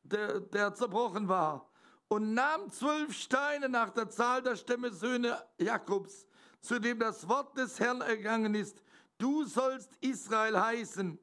[0.03, 1.71] der, der zerbrochen war.
[2.09, 6.27] Und nahm zwölf Steine nach der Zahl der Stämme Söhne Jakobs
[6.61, 8.83] zu dem das Wort des Herrn ergangen ist,
[9.19, 11.19] du sollst Israel heißen,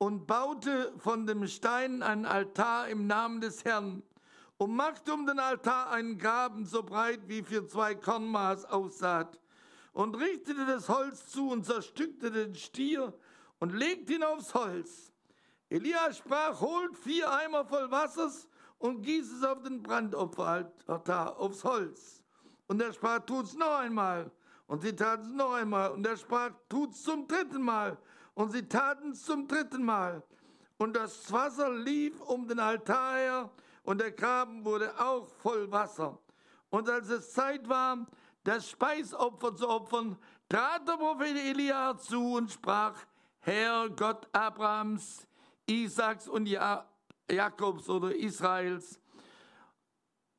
[0.00, 4.04] und baute von dem Stein einen Altar im Namen des Herrn.
[4.56, 9.40] und machte um den Altar einen Graben so breit wie für zwei Kornmaß aussaat
[9.92, 13.12] und richtete das Holz zu und zerstückte den Stier
[13.58, 15.12] und legte ihn aufs Holz.
[15.68, 22.22] Elia sprach, holt vier Eimer voll Wassers und gießt es auf den Brandopferaltar, aufs Holz.
[22.66, 24.30] Und er sprach, tut's noch einmal.
[24.66, 25.90] Und sie taten es noch einmal.
[25.90, 27.98] Und er sprach, tut's zum dritten Mal.
[28.34, 30.22] Und sie taten es zum dritten Mal.
[30.78, 33.50] Und das Wasser lief um den Altar her
[33.82, 36.18] und der Graben wurde auch voll Wasser.
[36.70, 38.06] Und als es Zeit war,
[38.48, 40.16] das Speisopfer zu opfern,
[40.48, 42.94] trat der Prophet Elia zu und sprach,
[43.40, 45.28] Herr Gott Abrahams,
[45.66, 46.48] Isaaks und
[47.30, 48.98] Jakobs oder Israels,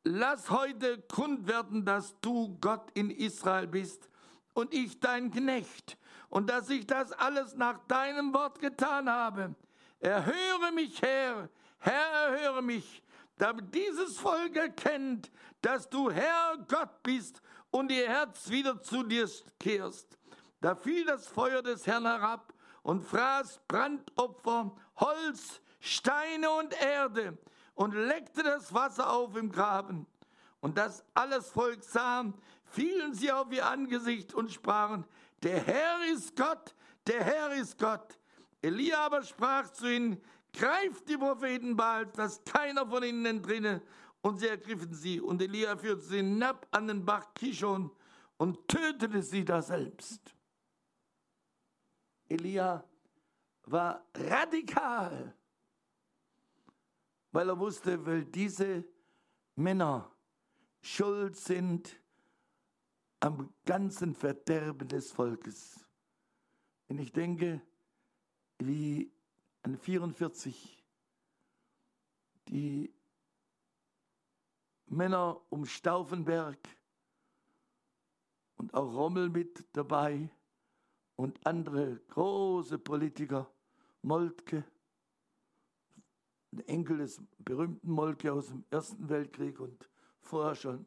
[0.04, 4.10] lass heute kund werden, dass du Gott in Israel bist
[4.56, 5.96] und ich dein Knecht
[6.30, 9.54] und dass ich das alles nach deinem Wort getan habe.
[10.00, 11.48] Erhöre mich, Herr,
[11.78, 13.04] Herr, erhöre mich,
[13.38, 15.30] damit dieses Volk erkennt,
[15.62, 20.18] dass du Herr Gott bist und ihr Herz wieder zu dir kehrst.
[20.62, 22.54] Da fiel das Feuer des Herrn herab
[22.84, 27.38] und fraß Brandopfer, Holz, Steine und Erde
[27.76, 30.06] und leckte das Wasser auf im Graben.
[30.60, 32.26] Und das alles Volk sah,
[32.66, 35.06] fielen sie auf ihr Angesicht und sprachen,
[35.44, 36.76] der Herr ist Gott,
[37.08, 38.20] der Herr ist Gott.
[38.62, 43.82] Elia aber sprach zu ihnen, greift die Propheten bald, dass keiner von ihnen entrinne.
[44.22, 45.22] Und sie ergriffen sie.
[45.22, 47.92] Und Elia führte sie hinab an den Bach Kishon
[48.38, 50.36] und tötete sie da selbst.
[52.28, 52.84] Elia
[53.64, 55.36] war radikal,
[57.32, 58.84] weil er wusste, weil diese
[59.56, 60.12] Männer
[60.82, 62.00] schuld sind
[63.20, 65.86] am ganzen Verderben des Volkes.
[66.88, 67.62] Und ich denke,
[68.60, 69.12] wie
[69.64, 70.84] an 44
[72.48, 72.94] die
[74.90, 76.58] Männer um Stauffenberg
[78.58, 80.30] und auch Rommel mit dabei
[81.16, 83.52] und andere große Politiker,
[84.02, 84.64] Moltke,
[86.52, 89.90] ein Enkel des berühmten Moltke aus dem Ersten Weltkrieg und
[90.22, 90.86] vorher schon,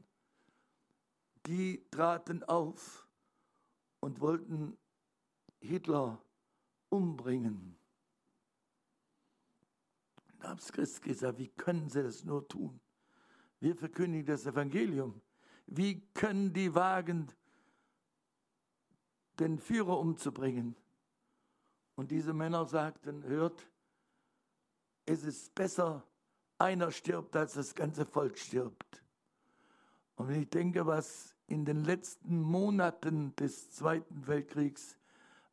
[1.47, 3.07] die traten auf
[4.01, 4.77] und wollten
[5.61, 6.21] Hitler
[6.89, 7.77] umbringen.
[10.41, 12.81] Da hat Christ gesagt, wie können sie das nur tun?
[13.63, 15.23] Wir verkündigen das Evangelium.
[15.67, 17.29] Wie können die wagen,
[19.39, 20.75] den Führer umzubringen?
[21.95, 23.65] Und diese Männer sagten, hört,
[25.07, 26.05] es ist besser,
[26.59, 29.05] einer stirbt, als das ganze Volk stirbt.
[30.17, 34.99] Und wenn ich denke, was in den letzten Monaten des Zweiten Weltkriegs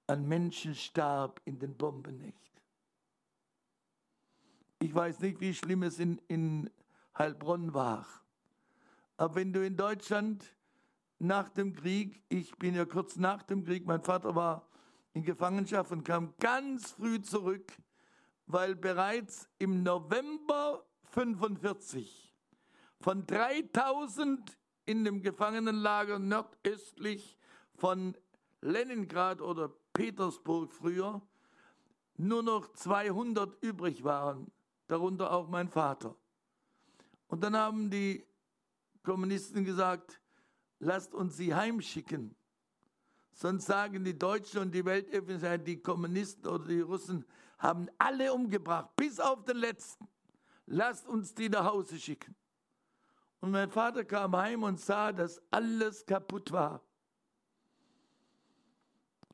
[0.08, 2.64] an Menschen starb in den Bombennächten.
[4.80, 6.72] Ich weiß nicht, wie schlimm es in, in
[7.20, 8.08] Heilbronn war.
[9.18, 10.56] Aber wenn du in Deutschland
[11.20, 14.66] nach dem Krieg, ich bin ja kurz nach dem Krieg, mein Vater war
[15.14, 17.74] in Gefangenschaft und kam ganz früh zurück,
[18.46, 22.34] weil bereits im November 45
[23.02, 27.38] von 3000 in dem Gefangenenlager nordöstlich
[27.76, 28.16] von
[28.62, 31.22] Leningrad oder Petersburg früher
[32.16, 34.52] nur noch 200 übrig waren,
[34.88, 36.16] darunter auch mein Vater.
[37.30, 38.26] Und dann haben die
[39.04, 40.20] Kommunisten gesagt,
[40.80, 42.36] lasst uns sie heimschicken.
[43.32, 47.24] Sonst sagen die Deutschen und die Weltöffentlichkeit, die Kommunisten oder die Russen
[47.60, 50.08] haben alle umgebracht, bis auf den letzten.
[50.66, 52.36] Lasst uns die nach Hause schicken.
[53.40, 56.82] Und mein Vater kam heim und sah, dass alles kaputt war.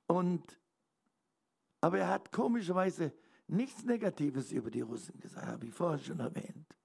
[0.07, 0.59] Und,
[1.81, 3.13] aber er hat komischerweise
[3.47, 6.75] nichts Negatives über die Russen gesagt, habe ich vorher schon erwähnt.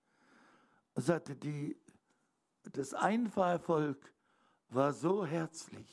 [0.95, 1.77] Sagte, die,
[2.73, 4.13] das Einfallvolk
[4.69, 5.89] war so herzlich.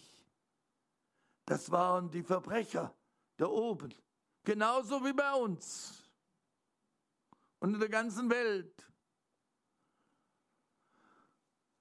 [1.45, 2.93] Das waren die Verbrecher
[3.37, 3.93] da oben,
[4.43, 6.03] genauso wie bei uns
[7.59, 8.87] und in der ganzen Welt.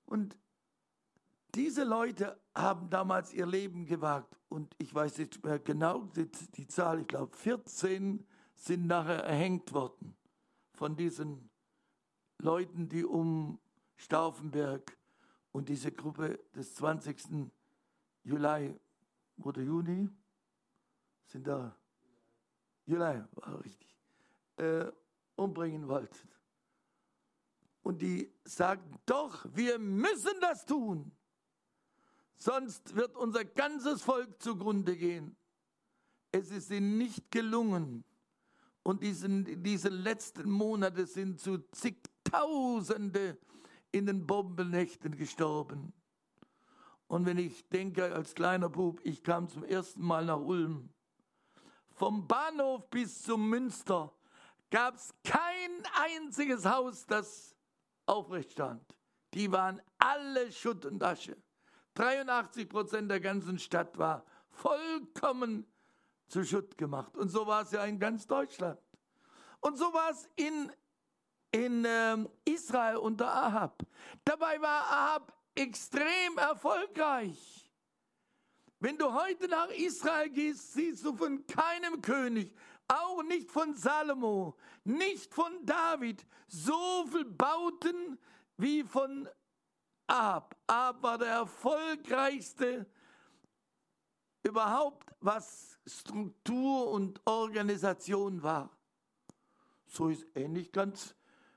[0.04, 0.38] Und
[1.54, 4.36] diese Leute haben damals ihr Leben gewagt.
[4.48, 9.72] Und ich weiß nicht mehr genau die, die Zahl, ich glaube 14 sind nachher erhängt
[9.72, 10.16] worden
[10.72, 11.50] von diesen
[12.38, 13.58] Leuten, die um
[13.96, 14.96] Stauffenberg
[15.52, 17.50] und diese Gruppe des 20.
[18.24, 18.78] Juli
[19.42, 20.08] oder Juni
[21.26, 21.74] sind da,
[22.84, 23.96] Juli war richtig,
[24.56, 24.86] äh,
[25.36, 26.28] umbringen wollten.
[27.82, 31.12] Und die sagten, doch, wir müssen das tun,
[32.36, 35.36] sonst wird unser ganzes Volk zugrunde gehen.
[36.32, 38.04] Es ist ihnen nicht gelungen.
[38.82, 41.58] Und diesen, diese letzten Monate sind zu
[42.26, 43.38] zigtausende
[43.92, 45.92] in den Bombennächten gestorben.
[47.08, 50.90] Und wenn ich denke, als kleiner Bub, ich kam zum ersten Mal nach Ulm.
[51.92, 54.12] Vom Bahnhof bis zum Münster
[54.70, 55.40] gab es kein
[55.94, 57.54] einziges Haus, das
[58.06, 58.82] aufrecht stand.
[59.34, 61.36] Die waren alle Schutt und Asche.
[61.94, 65.66] 83 Prozent der ganzen Stadt war vollkommen
[66.26, 67.16] zu Schutt gemacht.
[67.16, 68.78] Und so war es ja in ganz Deutschland.
[69.60, 70.70] Und so war es in,
[71.56, 73.82] in ähm, Israel unter Ahab.
[74.24, 77.72] Dabei war Ahab extrem erfolgreich.
[78.78, 82.54] Wenn du heute nach Israel gehst, siehst du von keinem König,
[82.88, 88.18] auch nicht von Salomo, nicht von David, so viel Bauten
[88.58, 89.26] wie von
[90.06, 90.54] Ahab.
[90.66, 92.86] Ahab war der erfolgreichste
[94.42, 98.76] überhaupt, was Struktur und Organisation war.
[99.86, 101.15] So ist ähnlich ganz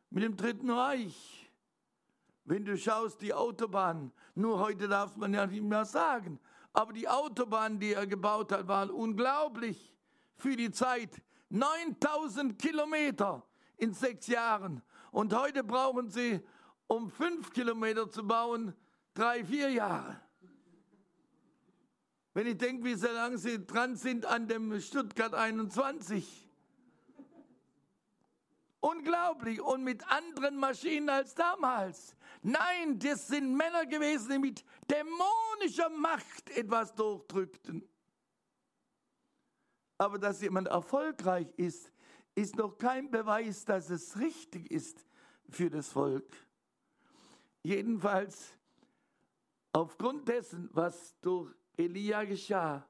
[0.10, 1.52] mit dem Dritten Reich.
[2.46, 6.40] Wenn du schaust, die Autobahn, nur heute darf man ja nicht mehr sagen,
[6.74, 9.96] aber die Autobahnen, die er gebaut hat, waren unglaublich
[10.36, 11.22] für die Zeit.
[11.50, 13.44] 9000 Kilometer
[13.78, 14.82] in sechs Jahren.
[15.12, 16.42] Und heute brauchen sie,
[16.88, 18.74] um fünf Kilometer zu bauen,
[19.14, 20.20] drei, vier Jahre.
[22.34, 26.49] Wenn ich denke, wie sehr lange sie dran sind an dem Stuttgart 21.
[28.82, 29.62] Unglaublich.
[29.62, 32.16] Und mit anderen Maschinen als damals.
[32.42, 37.88] Nein, das sind Männer gewesen, die mit dämonischer Macht etwas durchdrückten.
[39.98, 41.92] Aber dass jemand erfolgreich ist,
[42.36, 45.06] ist noch kein Beweis, dass es richtig ist
[45.50, 46.34] für das Volk.
[47.64, 48.54] Jedenfalls
[49.74, 52.88] aufgrund dessen, was durch Elia geschah,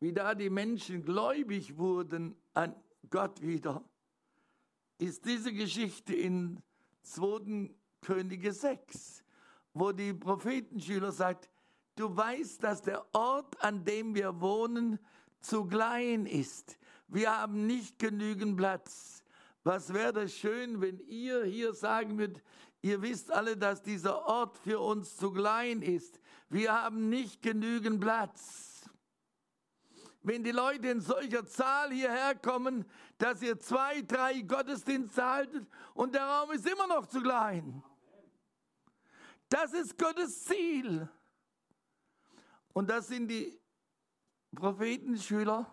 [0.00, 2.74] wie da die Menschen gläubig wurden an
[3.10, 3.84] Gott wieder,
[5.04, 6.62] ist diese Geschichte in
[7.02, 7.70] 2.
[8.00, 9.22] Könige 6,
[9.74, 11.50] wo die Prophetenschüler sagt,
[11.96, 14.98] du weißt, dass der Ort, an dem wir wohnen,
[15.40, 16.78] zu klein ist.
[17.06, 19.22] Wir haben nicht genügend Platz.
[19.62, 22.42] Was wäre das schön, wenn ihr hier sagen würdet,
[22.80, 26.18] ihr wisst alle, dass dieser Ort für uns zu klein ist.
[26.48, 28.73] Wir haben nicht genügend Platz
[30.24, 32.86] wenn die Leute in solcher Zahl hierher kommen,
[33.18, 37.84] dass ihr zwei, drei Gottesdienste haltet und der Raum ist immer noch zu klein.
[39.50, 41.08] Das ist Gottes Ziel.
[42.72, 43.60] Und das sind die
[44.54, 45.72] Prophetenschüler.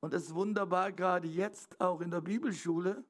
[0.00, 3.02] Und das ist wunderbar, gerade jetzt auch in der Bibelschule.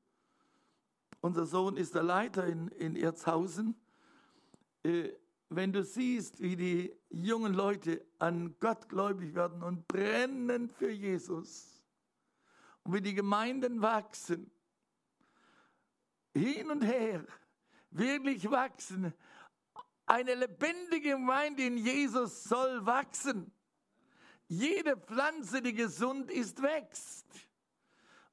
[1.20, 3.74] Unser Sohn ist der Leiter in, in Erzhausen.
[4.84, 5.10] Äh,
[5.48, 11.82] wenn du siehst, wie die jungen Leute an Gott gläubig werden und brennen für Jesus
[12.82, 14.50] und wie die Gemeinden wachsen,
[16.34, 17.24] hin und her,
[17.90, 19.14] wirklich wachsen,
[20.04, 23.52] eine lebendige Gemeinde in Jesus soll wachsen.
[24.48, 27.26] Jede Pflanze, die gesund ist, wächst.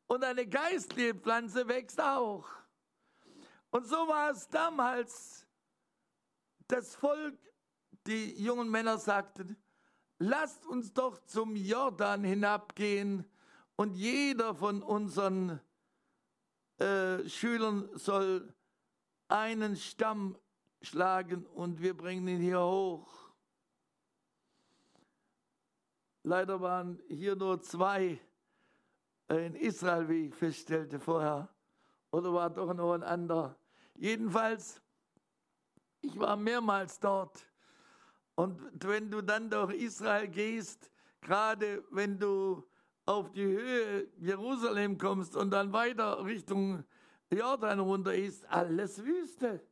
[0.05, 2.47] Und eine geistliche Pflanze wächst auch.
[3.71, 5.42] Und so war es damals
[6.73, 7.37] das Volk,
[8.07, 9.55] die jungen Männer sagten,
[10.17, 13.25] lasst uns doch zum Jordan hinabgehen
[13.75, 15.59] und jeder von unseren
[16.79, 18.51] äh, Schülern soll
[19.27, 20.35] einen Stamm
[20.81, 23.07] schlagen und wir bringen ihn hier hoch.
[26.23, 28.19] Leider waren hier nur zwei
[29.29, 31.49] äh, in Israel, wie ich feststellte vorher.
[32.09, 33.55] Oder war doch noch ein anderer.
[33.93, 34.82] Jedenfalls
[36.03, 37.39] ich war mehrmals dort.
[38.35, 40.91] Und wenn du dann durch Israel gehst,
[41.21, 42.63] gerade wenn du
[43.05, 46.83] auf die Höhe Jerusalem kommst und dann weiter Richtung
[47.31, 49.65] Jordan runter ist, alles Wüste.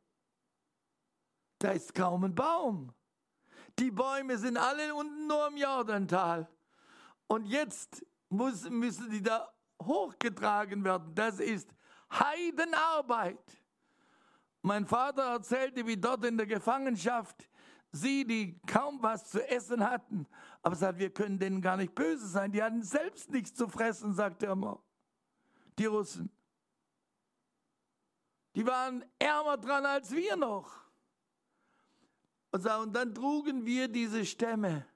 [1.58, 2.92] Da ist kaum ein Baum.
[3.78, 6.48] Die Bäume sind alle unten nur im Jordantal.
[7.26, 9.52] Und jetzt muss, müssen die da
[9.82, 11.14] hochgetragen werden.
[11.14, 11.68] Das ist
[12.10, 13.61] Heidenarbeit.
[14.62, 17.48] Mein Vater erzählte, wie dort in der Gefangenschaft
[17.90, 20.26] sie, die kaum was zu essen hatten,
[20.62, 22.52] aber sagt, wir können denen gar nicht böse sein.
[22.52, 24.80] Die hatten selbst nichts zu fressen, sagte er immer.
[25.78, 26.30] Die Russen.
[28.54, 30.70] Die waren ärmer dran als wir noch.
[32.52, 34.86] Und, und dann trugen wir diese Stämme.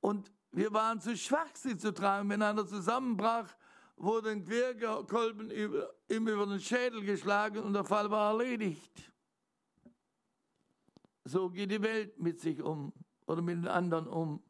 [0.00, 2.28] Und wir waren zu schwach, sie zu tragen.
[2.30, 3.54] Wenn einer zusammenbrach,
[3.98, 9.12] wurde ein Querkolben über, ihm über den Schädel geschlagen und der Fall war erledigt.
[11.24, 12.92] So geht die Welt mit sich um
[13.26, 14.42] oder mit den anderen um.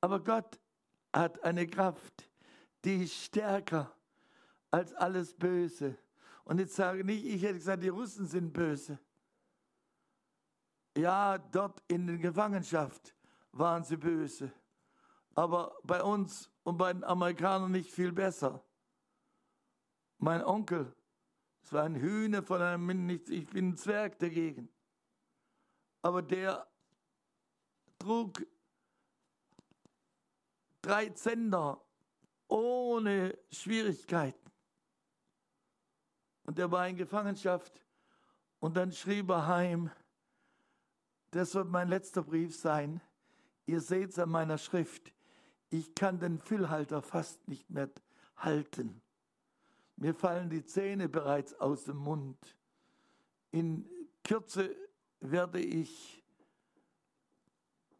[0.00, 0.60] Aber Gott
[1.12, 2.28] hat eine Kraft,
[2.84, 3.94] die ist stärker
[4.70, 5.96] als alles Böse.
[6.44, 8.98] Und jetzt sage nicht, ich hätte gesagt, die Russen sind böse.
[10.96, 13.14] Ja, dort in der Gefangenschaft
[13.52, 14.52] waren sie böse.
[15.34, 18.62] Aber bei uns und bei den Amerikanern nicht viel besser.
[20.18, 20.94] Mein Onkel,
[21.62, 24.68] es war ein Hühner von einem, ich bin ein Zwerg dagegen.
[26.02, 26.68] Aber der
[27.98, 28.46] trug
[30.82, 31.82] drei Zender
[32.48, 34.52] ohne Schwierigkeiten.
[36.42, 37.82] Und er war in Gefangenschaft
[38.60, 39.90] und dann schrieb er heim,
[41.30, 43.00] das wird mein letzter Brief sein.
[43.64, 45.14] Ihr seht es an meiner Schrift.
[45.70, 47.90] Ich kann den Füllhalter fast nicht mehr
[48.36, 49.00] halten.
[49.96, 52.56] Mir fallen die Zähne bereits aus dem Mund.
[53.50, 53.88] In
[54.22, 54.74] Kürze
[55.20, 56.24] werde ich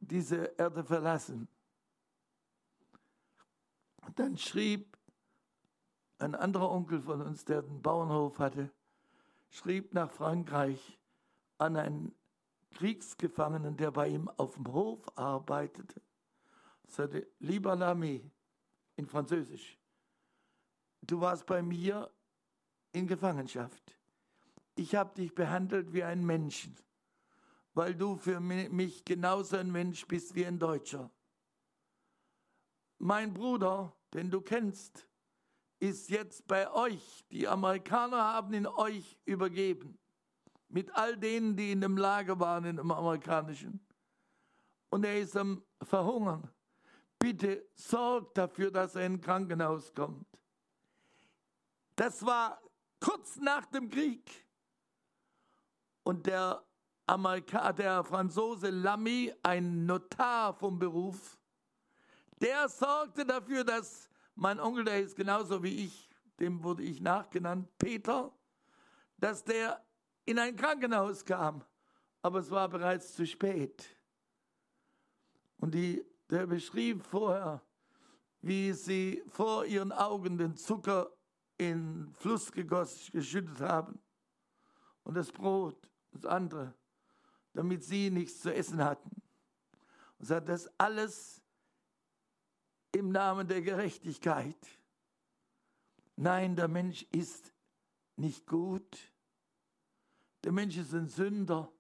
[0.01, 1.49] diese Erde verlassen.
[4.15, 4.97] Dann schrieb
[6.19, 8.71] ein anderer Onkel von uns, der den Bauernhof hatte,
[9.51, 10.99] schrieb nach Frankreich
[11.59, 12.15] an einen
[12.73, 16.01] Kriegsgefangenen, der bei ihm auf dem Hof arbeitete.
[16.89, 18.31] Sagte, lieber Lamy,
[18.97, 19.79] in Französisch,
[21.03, 22.11] du warst bei mir
[22.93, 23.97] in Gefangenschaft.
[24.75, 26.77] Ich habe dich behandelt wie ein Menschen,
[27.75, 31.11] weil du für mich genauso ein Mensch bist wie ein Deutscher.
[32.99, 35.07] Mein Bruder, den du kennst,
[35.79, 37.25] ist jetzt bei euch.
[37.31, 39.99] Die Amerikaner haben ihn euch übergeben.
[40.69, 43.81] Mit all denen, die in dem Lager waren, in dem amerikanischen.
[44.91, 46.51] Und er ist am Verhungern.
[47.19, 50.27] Bitte sorgt dafür, dass er in ein Krankenhaus kommt.
[51.97, 52.61] Das war
[53.01, 54.47] kurz nach dem Krieg.
[56.05, 56.65] Und der,
[57.07, 61.39] Amerika der Franzose Lamy, ein Notar vom Beruf,
[62.41, 66.09] der sorgte dafür, dass mein Onkel, der ist genauso wie ich,
[66.39, 68.33] dem wurde ich nachgenannt, Peter,
[69.17, 69.85] dass der
[70.25, 71.65] in ein Krankenhaus kam.
[72.23, 73.85] Aber es war bereits zu spät.
[75.59, 77.63] Und die, der beschrieb vorher,
[78.41, 81.11] wie sie vor ihren Augen den Zucker
[81.57, 84.01] in Fluss gegossen, geschüttet haben.
[85.03, 86.75] Und das Brot, das andere,
[87.53, 89.23] damit sie nichts zu essen hatten.
[90.19, 91.43] Und sagt, das alles
[92.93, 94.57] im Namen der Gerechtigkeit.
[96.17, 97.53] Nein, der Mensch ist
[98.17, 99.13] nicht gut.
[100.45, 101.73] Der Mensch ist ein Sünder.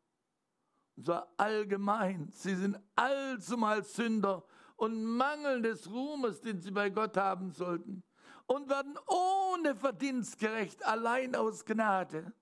[1.02, 2.30] Zwar allgemein.
[2.32, 4.44] Sie sind allzumal Sünder
[4.76, 8.02] und Mangel des Ruhmes, den sie bei Gott haben sollten.
[8.46, 12.32] Und werden ohne Verdienst gerecht, allein aus Gnade.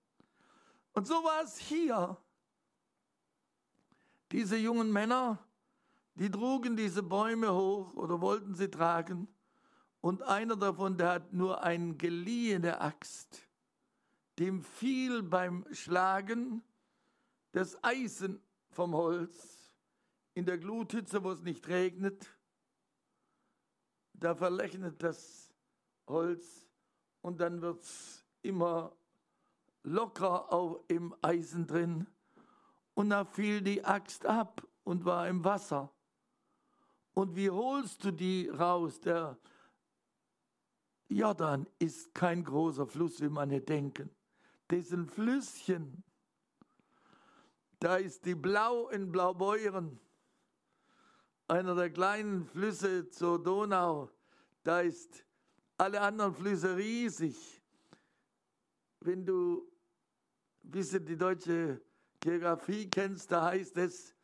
[0.93, 2.17] Und so war es hier.
[4.31, 5.47] Diese jungen Männer
[6.17, 9.29] die trugen diese Bäume hoch oder wollten sie tragen.
[10.01, 13.47] Und einer davon, der hat nur eine geliehene Axt.
[14.39, 16.63] Dem fiel beim Schlagen
[17.53, 18.43] das Eisen
[18.77, 19.73] vom Holz
[20.35, 22.29] in der Gluthitze, wo es nicht regnet.
[24.13, 25.51] Da verlechnet das
[26.07, 26.69] Holz
[27.23, 28.95] und dann wird es immer
[29.83, 32.07] locker auch im Eisen drin.
[32.93, 35.91] Und da fiel die Axt ab und war im Wasser.
[37.15, 39.01] Und wie holst du die raus?
[39.01, 39.39] Der
[41.09, 44.11] Jordan ist kein großer Fluss, wie manche denken.
[44.71, 46.05] Ein Flüsschen.
[47.79, 50.01] Da ist die Blau in Blaubeuren,
[51.47, 54.11] einer der kleinen Flüsse zur Donau.
[54.65, 55.25] Da ist
[55.77, 57.63] alle anderen Flüsse riesig.
[59.01, 59.71] Wenn du
[60.65, 61.83] ein bisschen die deutsche
[62.21, 64.15] Geografie kennst, da heißt es,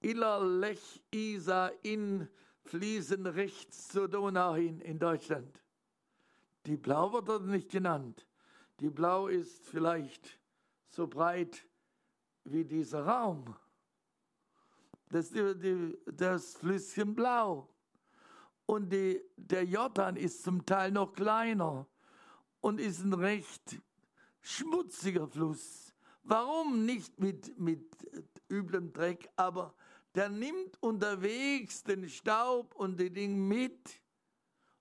[0.00, 2.28] Iller, Lech, Isar, Inn
[2.64, 5.62] fließen rechts zur Donau hin in Deutschland.
[6.66, 8.26] Die Blau wird dort nicht genannt.
[8.80, 10.38] Die Blau ist vielleicht
[10.90, 11.66] so breit
[12.44, 13.54] wie dieser Raum.
[15.08, 17.68] Das, die, das Flüsschen Blau.
[18.66, 21.86] Und die, der Jordan ist zum Teil noch kleiner
[22.60, 23.80] und ist ein recht
[24.40, 25.92] schmutziger Fluss.
[26.22, 27.84] Warum nicht mit, mit
[28.48, 29.74] üblem Dreck, aber
[30.14, 34.00] der nimmt unterwegs den Staub und die Dinge mit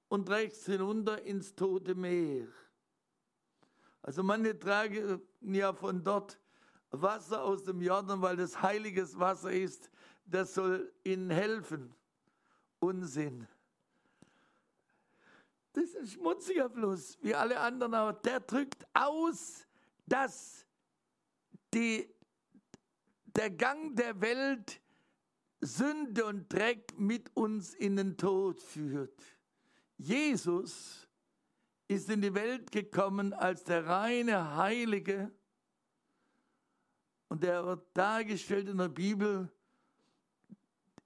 [0.08, 2.48] und trägt es hinunter ins Tote Meer.
[4.02, 6.40] Also manche tragen ja von dort
[6.92, 9.90] Wasser aus dem Jordan, weil das heiliges Wasser ist,
[10.26, 11.94] das soll ihnen helfen.
[12.80, 13.48] Unsinn.
[15.74, 19.68] Das ist ein schmutziger Fluss, wie alle anderen, aber der drückt aus,
[20.06, 20.66] dass
[21.74, 22.10] die,
[23.26, 24.82] der Gang der Welt
[25.62, 29.22] Sünde und Dreck mit uns in den Tod führt.
[29.98, 31.08] Jesus
[31.88, 35.32] ist in die Welt gekommen als der reine Heilige
[37.30, 39.50] und der wird dargestellt in der Bibel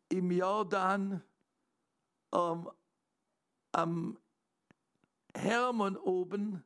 [0.09, 1.21] im Jordan
[2.33, 2.69] ähm,
[3.71, 4.17] am
[5.35, 6.63] Hermon oben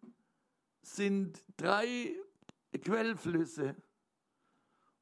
[0.82, 2.16] sind drei
[2.74, 3.76] Quellflüsse.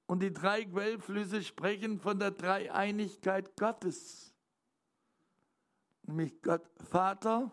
[0.07, 4.33] Und die drei Quellflüsse sprechen von der Dreieinigkeit Gottes.
[6.03, 7.51] Nämlich Gott Vater,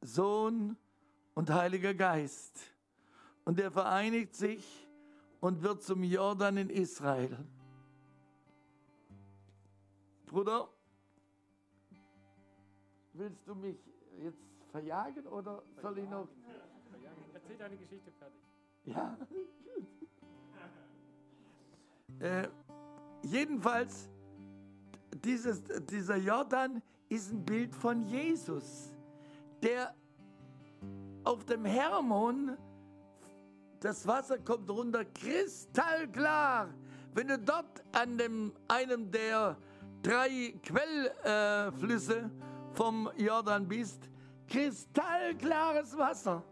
[0.00, 0.78] Sohn
[1.34, 2.58] und Heiliger Geist.
[3.44, 4.88] Und er vereinigt sich
[5.40, 7.36] und wird zum Jordan in Israel.
[10.26, 10.68] Bruder,
[13.14, 13.76] willst du mich
[14.18, 14.38] jetzt
[14.70, 16.28] verjagen oder soll ich noch?
[17.34, 18.40] Erzähl deine Geschichte fertig.
[18.84, 19.16] Ja.
[22.20, 22.48] äh,
[23.22, 24.08] jedenfalls,
[25.24, 28.92] dieses, dieser Jordan ist ein Bild von Jesus,
[29.62, 29.94] der
[31.24, 32.56] auf dem Hermon,
[33.80, 36.68] das Wasser kommt runter, kristallklar.
[37.14, 39.56] Wenn du dort an dem, einem der
[40.02, 44.08] drei Quellflüsse äh, vom Jordan bist,
[44.46, 46.44] kristallklares Wasser.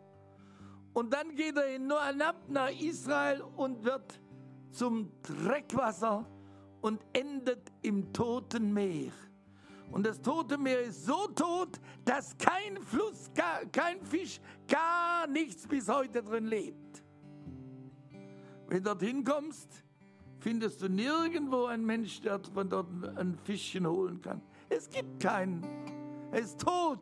[0.94, 4.20] Und dann geht er in Noanab nach Israel und wird
[4.70, 6.26] zum Dreckwasser
[6.80, 9.12] und endet im Toten Meer.
[9.90, 15.66] Und das Tote Meer ist so tot, dass kein Fluss, gar, kein Fisch, gar nichts
[15.66, 17.02] bis heute drin lebt.
[18.68, 19.82] Wenn du dorthin kommst,
[20.40, 24.42] findest du nirgendwo einen Mensch, der von dort ein Fischchen holen kann.
[24.68, 25.64] Es gibt keinen.
[26.30, 27.00] Er ist tot.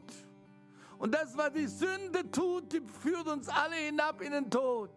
[0.99, 4.91] Und das, was die Sünde tut, die führt uns alle hinab in den Tod.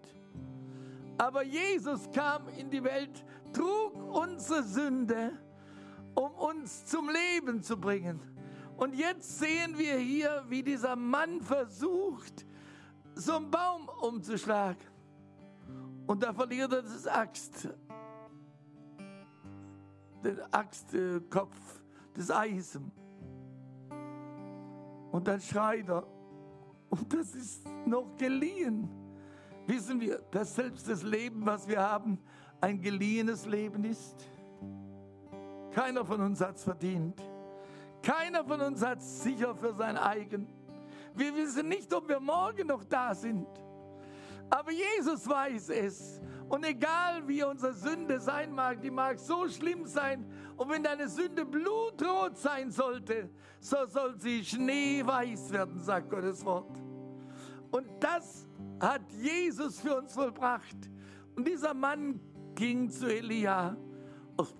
[1.17, 5.33] Aber Jesus kam in die Welt, trug unsere Sünde,
[6.13, 8.21] um uns zum Leben zu bringen.
[8.77, 12.45] Und jetzt sehen wir hier, wie dieser Mann versucht,
[13.15, 14.88] so einen Baum umzuschlagen.
[16.09, 17.69] Und da verliert er das Axt,
[20.23, 21.55] den Axtkopf,
[22.15, 22.91] das Eisen.
[25.11, 26.07] Und dann schreit er.
[26.89, 28.89] Und das ist noch geliehen.
[29.67, 32.17] Wissen wir, dass selbst das Leben, was wir haben,
[32.59, 34.15] ein geliehenes Leben ist?
[35.69, 37.21] Keiner von uns hat es verdient.
[38.01, 40.47] Keiner von uns hat es sicher für sein eigen.
[41.13, 43.47] Wir wissen nicht, ob wir morgen noch da sind.
[44.49, 46.21] Aber Jesus weiß es.
[46.47, 50.25] Und egal wie unsere Sünde sein mag, die mag so schlimm sein.
[50.57, 53.29] Und wenn deine Sünde blutrot sein sollte,
[53.59, 56.75] so soll sie schneeweiß werden, sagt Gottes Wort.
[57.69, 58.47] Und das
[58.79, 60.89] hat Jesus für uns vollbracht.
[61.35, 62.19] Und dieser Mann
[62.55, 63.77] ging zu Elia.
[64.35, 64.53] Und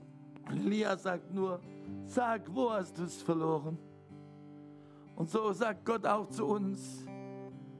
[0.52, 1.60] Elia sagt nur,
[2.06, 3.80] sag, wo hast du es verloren?
[5.16, 7.06] Und so sagt Gott auch zu uns,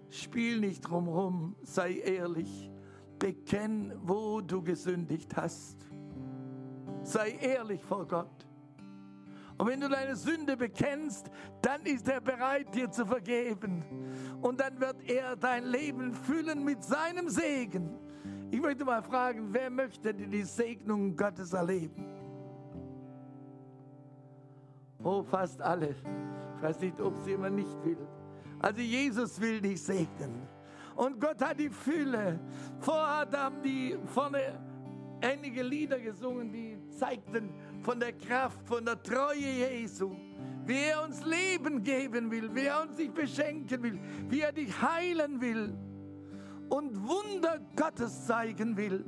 [0.10, 2.72] spiel nicht drumherum, sei ehrlich,
[3.18, 5.86] bekenn, wo du gesündigt hast.
[7.04, 8.48] Sei ehrlich vor Gott.
[9.58, 11.30] Und wenn du deine Sünde bekennst,
[11.62, 13.84] dann ist er bereit, dir zu vergeben.
[14.42, 17.90] Und dann wird er dein Leben füllen mit seinem Segen.
[18.52, 22.06] Ich möchte mal fragen, wer möchte die Segnung Gottes erleben?
[25.04, 25.96] Oh, fast alle.
[26.56, 28.08] Ich weiß nicht, ob sie immer nicht will.
[28.60, 30.48] Also Jesus will dich segnen.
[30.96, 32.40] Und Gott hat die Fülle.
[32.80, 34.60] Vorher haben die vorne
[35.22, 40.16] einige Lieder gesungen, die zeigten von der Kraft, von der Treue Jesu.
[40.66, 44.70] Wie er uns Leben geben will, wie er uns sich beschenken will, wie er dich
[44.82, 45.74] heilen will
[46.70, 49.06] und Wunder Gottes zeigen will.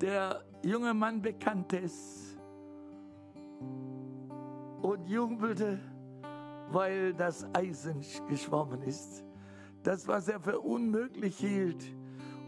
[0.00, 2.36] Der junge Mann bekannte es
[4.82, 5.80] und jubelte
[6.70, 9.24] weil das Eisen geschwommen ist.
[9.82, 11.84] Das, was er für unmöglich hielt.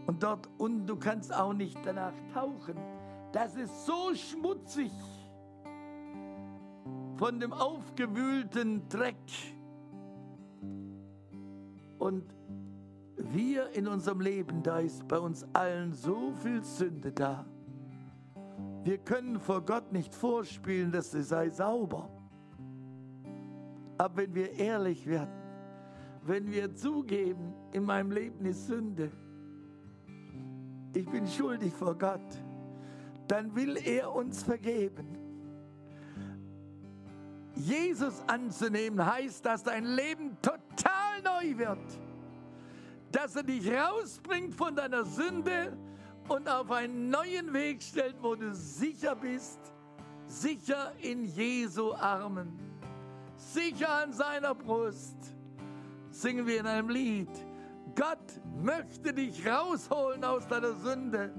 [0.07, 2.75] Und dort und du kannst auch nicht danach tauchen.
[3.31, 4.91] Das ist so schmutzig
[7.15, 9.15] von dem aufgewühlten Dreck.
[11.99, 12.23] Und
[13.15, 17.45] wir in unserem Leben, da ist bei uns allen so viel Sünde da.
[18.83, 22.09] Wir können vor Gott nicht vorspielen, dass sie sei sauber.
[24.01, 25.43] Aber wenn wir ehrlich werden,
[26.23, 29.11] wenn wir zugeben, in meinem Leben ist Sünde,
[30.95, 32.19] ich bin schuldig vor Gott,
[33.27, 35.05] dann will er uns vergeben.
[37.53, 41.99] Jesus anzunehmen heißt, dass dein Leben total neu wird,
[43.11, 45.77] dass er dich rausbringt von deiner Sünde
[46.27, 49.59] und auf einen neuen Weg stellt, wo du sicher bist,
[50.25, 52.70] sicher in Jesu Armen
[53.41, 55.17] sicher an seiner Brust.
[56.09, 57.29] Singen wir in einem Lied.
[57.95, 61.33] Gott möchte dich rausholen aus deiner Sünde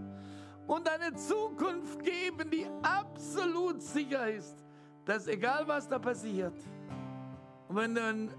[0.66, 4.64] und eine Zukunft geben, die absolut sicher ist,
[5.04, 6.54] dass egal was da passiert,
[7.68, 8.30] und wenn du einen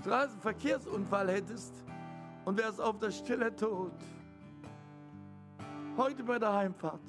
[0.00, 1.74] Straßenverkehrsunfall hättest
[2.44, 3.90] und wärst auf der Stelle tot,
[5.96, 7.00] heute bei der Heimfahrt,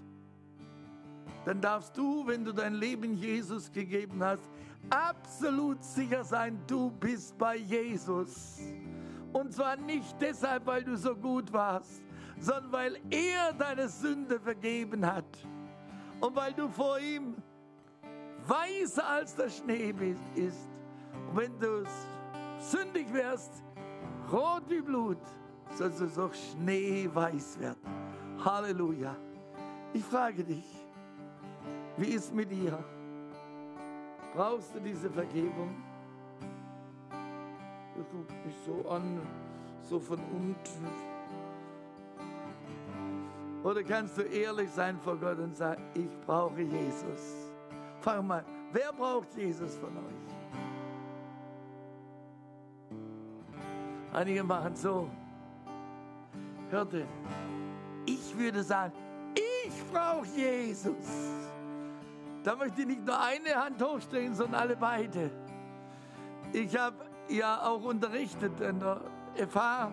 [1.45, 4.41] dann darfst du, wenn du dein Leben Jesus gegeben hast,
[4.89, 8.59] absolut sicher sein, du bist bei Jesus.
[9.34, 12.01] Und zwar nicht deshalb, weil du so gut warst,
[12.39, 15.25] sondern weil er deine Sünde vergeben hat.
[16.19, 17.36] Und weil du vor ihm
[18.47, 19.93] weißer als der Schnee
[20.36, 20.69] ist.
[21.30, 21.84] Und wenn du
[22.59, 23.63] sündig wärst,
[24.32, 25.21] rot wie Blut,
[25.75, 27.82] sollst du so schneeweiß werden.
[28.43, 29.15] Halleluja.
[29.93, 30.65] Ich frage dich,
[31.97, 32.84] wie ist mit dir?
[34.38, 35.76] Brauchst du diese Vergebung?
[37.96, 39.20] Du guckst mich so an,
[39.82, 40.88] so von unten.
[43.64, 47.50] Oder kannst du ehrlich sein vor Gott und sagen, ich brauche Jesus?
[48.00, 50.28] Frag mal, wer braucht Jesus von euch?
[54.14, 55.10] Einige machen so.
[56.70, 57.08] Hörte,
[58.06, 58.94] ich würde sagen,
[59.34, 61.48] ich brauche Jesus.
[62.44, 65.32] Da möchte ich nicht nur eine Hand hochstellen, sondern alle beide.
[66.54, 66.96] Ich habe
[67.30, 69.02] ja auch unterrichtet in der
[69.36, 69.92] FH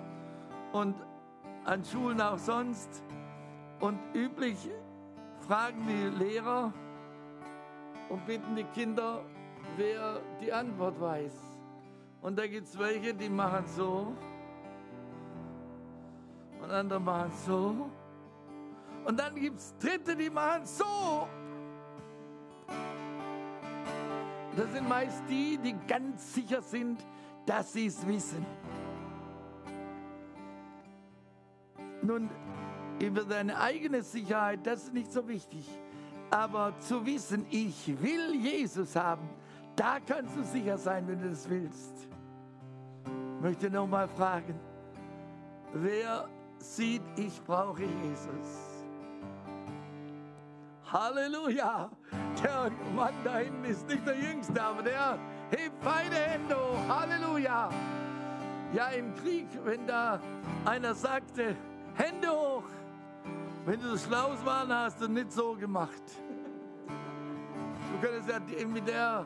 [0.72, 0.94] und
[1.64, 3.02] an Schulen auch sonst.
[3.80, 4.56] Und üblich
[5.46, 6.72] fragen die Lehrer
[8.08, 9.22] und bitten die Kinder,
[9.76, 11.32] wer die Antwort weiß.
[12.22, 14.14] Und da gibt es welche, die machen so.
[16.62, 17.90] Und andere machen so.
[19.04, 21.28] Und dann gibt es Dritte, die machen so.
[24.56, 27.04] Das sind meist die, die ganz sicher sind,
[27.46, 28.46] dass sie es wissen.
[32.02, 32.30] Nun,
[33.00, 35.66] über deine eigene Sicherheit, das ist nicht so wichtig.
[36.30, 39.28] Aber zu wissen, ich will Jesus haben,
[39.74, 42.08] da kannst du sicher sein, wenn du das willst.
[43.04, 44.54] Ich möchte noch mal fragen,
[45.72, 46.28] wer
[46.58, 48.84] sieht, ich brauche Jesus?
[50.92, 51.90] Halleluja!
[52.42, 55.18] Der Mann da hinten ist nicht der Jüngste, aber der
[55.50, 56.88] hebt beide Hände hoch.
[56.88, 57.70] Halleluja!
[58.72, 60.20] Ja, im Krieg, wenn da
[60.64, 61.56] einer sagte,
[61.94, 62.64] Hände hoch,
[63.64, 66.02] wenn du das Schlaus waren, hast du nicht so gemacht.
[66.86, 69.24] Du könntest ja mit der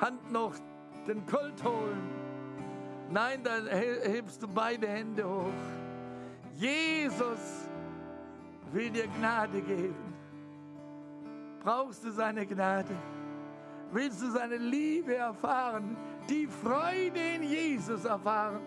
[0.00, 0.54] Hand noch
[1.06, 2.02] den Colt holen.
[3.10, 5.52] Nein, dann hebst du beide Hände hoch.
[6.54, 7.68] Jesus
[8.72, 10.17] will dir Gnade geben.
[11.62, 12.94] Brauchst du seine Gnade?
[13.92, 15.96] Willst du seine Liebe erfahren?
[16.28, 18.60] Die Freude in Jesus erfahren?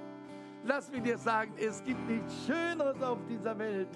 [0.63, 3.89] Lass mich dir sagen, es gibt nichts Schöneres auf dieser Welt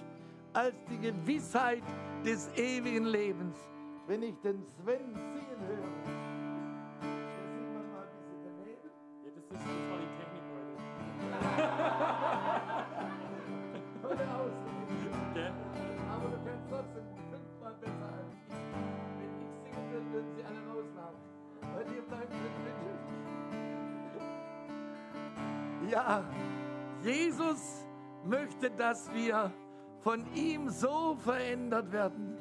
[0.53, 1.83] als die Gewissheit
[2.23, 3.57] des ewigen Lebens.
[4.07, 6.14] Wenn ich den Sven singen höre,
[25.89, 26.23] Ja,
[27.03, 27.85] Jesus
[28.25, 29.51] möchte, dass wir
[29.99, 32.37] von ihm so verändert werden,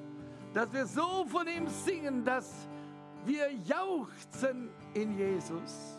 [0.53, 2.69] dass wir so von ihm singen, dass
[3.25, 5.99] wir jauchzen in Jesus.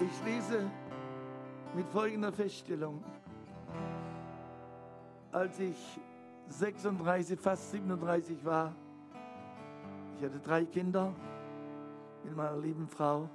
[0.00, 0.70] Ich schließe
[1.74, 3.04] mit folgender Feststellung.
[5.32, 6.00] Als ich
[6.48, 8.74] 36, fast 37 war,
[10.16, 11.14] ich hatte drei Kinder
[12.24, 13.28] mit meiner lieben Frau,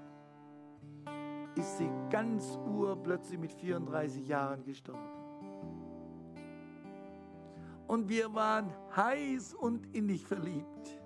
[1.56, 5.02] ist sie ganz urplötzlich mit 34 Jahren gestorben.
[7.88, 11.02] Und wir waren heiß und innig verliebt.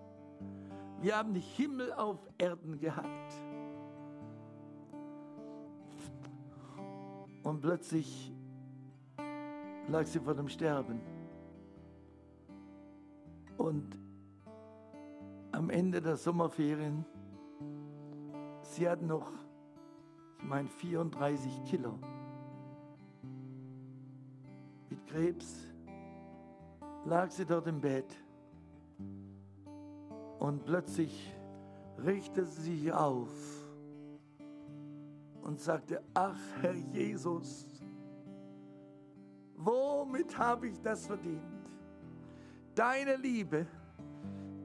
[1.02, 3.34] Wir haben den Himmel auf Erden gehabt.
[7.44, 8.34] Und plötzlich
[9.88, 11.02] lag sie vor dem Sterben.
[13.58, 13.98] Und
[15.52, 17.06] am Ende der Sommerferien,
[18.62, 19.32] sie hat noch,
[20.40, 22.00] ich meine, 34 Kilo
[24.90, 25.68] mit Krebs
[27.06, 28.16] lag sie dort im Bett
[30.40, 31.36] und plötzlich
[32.04, 33.30] richtete sie sich auf
[35.42, 37.68] und sagte, ach Herr Jesus,
[39.56, 41.42] womit habe ich das verdient?
[42.74, 43.68] Deine Liebe,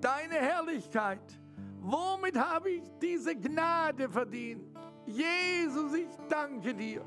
[0.01, 1.39] deine Herrlichkeit,
[1.87, 4.74] Womit habe ich diese Gnade verdient?
[5.07, 7.03] Jesus, ich danke dir.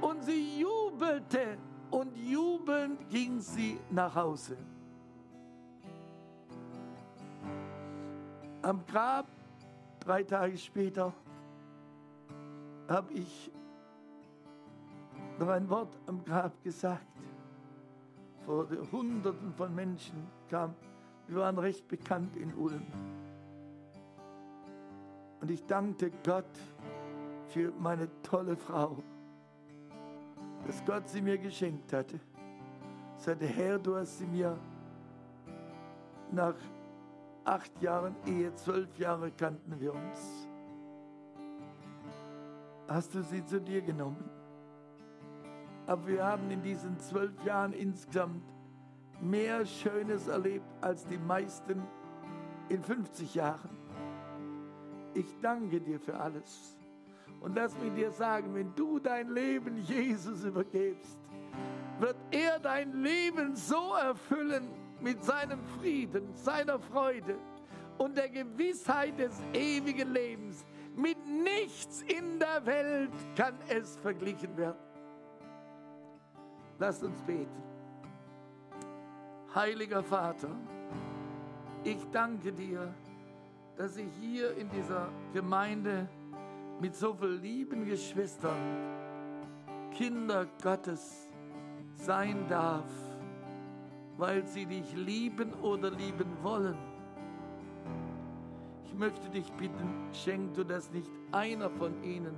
[0.00, 1.58] Und sie jubelte
[1.90, 4.56] und jubelnd ging sie nach Hause.
[8.62, 9.26] Am Grab,
[10.00, 11.12] drei Tage später,
[12.88, 13.50] habe ich
[15.38, 17.06] noch ein Wort am Grab gesagt.
[18.44, 20.74] Vor Hunderten von Menschen kam,
[21.28, 22.86] wir waren recht bekannt in Ulm.
[25.40, 26.44] Und ich dankte Gott
[27.50, 29.02] für meine tolle Frau,
[30.66, 32.20] dass Gott sie mir geschenkt hatte.
[33.16, 34.56] Sagte, Herr, du hast sie mir
[36.30, 36.54] nach
[37.44, 40.48] acht Jahren Ehe, zwölf Jahre kannten wir uns.
[42.88, 44.30] Hast du sie zu dir genommen?
[45.86, 48.44] Aber wir haben in diesen zwölf Jahren insgesamt
[49.20, 51.82] mehr Schönes erlebt als die meisten
[52.68, 53.70] in 50 Jahren.
[55.14, 56.79] Ich danke dir für alles.
[57.40, 61.18] Und lass mich dir sagen, wenn du dein Leben Jesus übergibst,
[61.98, 64.68] wird er dein Leben so erfüllen
[65.00, 67.36] mit seinem Frieden, seiner Freude
[67.98, 70.64] und der Gewissheit des ewigen Lebens.
[70.94, 74.78] Mit nichts in der Welt kann es verglichen werden.
[76.78, 77.62] Lasst uns beten.
[79.54, 80.50] Heiliger Vater,
[81.84, 82.94] ich danke dir,
[83.76, 86.08] dass ich hier in dieser Gemeinde
[86.80, 88.56] mit so vielen lieben Geschwistern,
[89.92, 91.28] Kinder Gottes
[91.94, 92.90] sein darf,
[94.16, 96.78] weil sie dich lieben oder lieben wollen.
[98.86, 102.34] Ich möchte dich bitten, schenk du, dass nicht einer von ihnen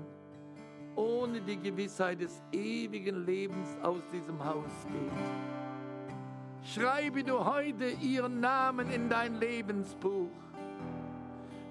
[0.96, 6.74] ohne die Gewissheit des ewigen Lebens aus diesem Haus geht.
[6.74, 10.30] Schreibe du heute ihren Namen in dein Lebensbuch,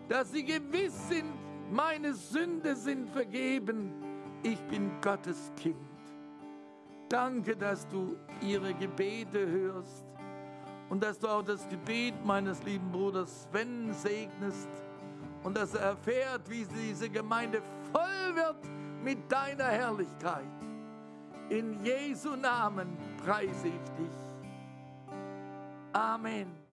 [0.09, 1.31] dass sie gewiss sind,
[1.71, 3.91] meine Sünde sind vergeben,
[4.43, 5.77] ich bin Gottes Kind.
[7.09, 10.07] Danke, dass du ihre Gebete hörst
[10.89, 14.69] und dass du auch das Gebet meines lieben Bruders Sven segnest
[15.43, 17.61] und dass er erfährt, wie diese Gemeinde
[17.91, 18.57] voll wird
[19.03, 20.45] mit deiner Herrlichkeit.
[21.49, 24.17] In Jesu Namen preise ich dich.
[25.93, 26.60] Amen.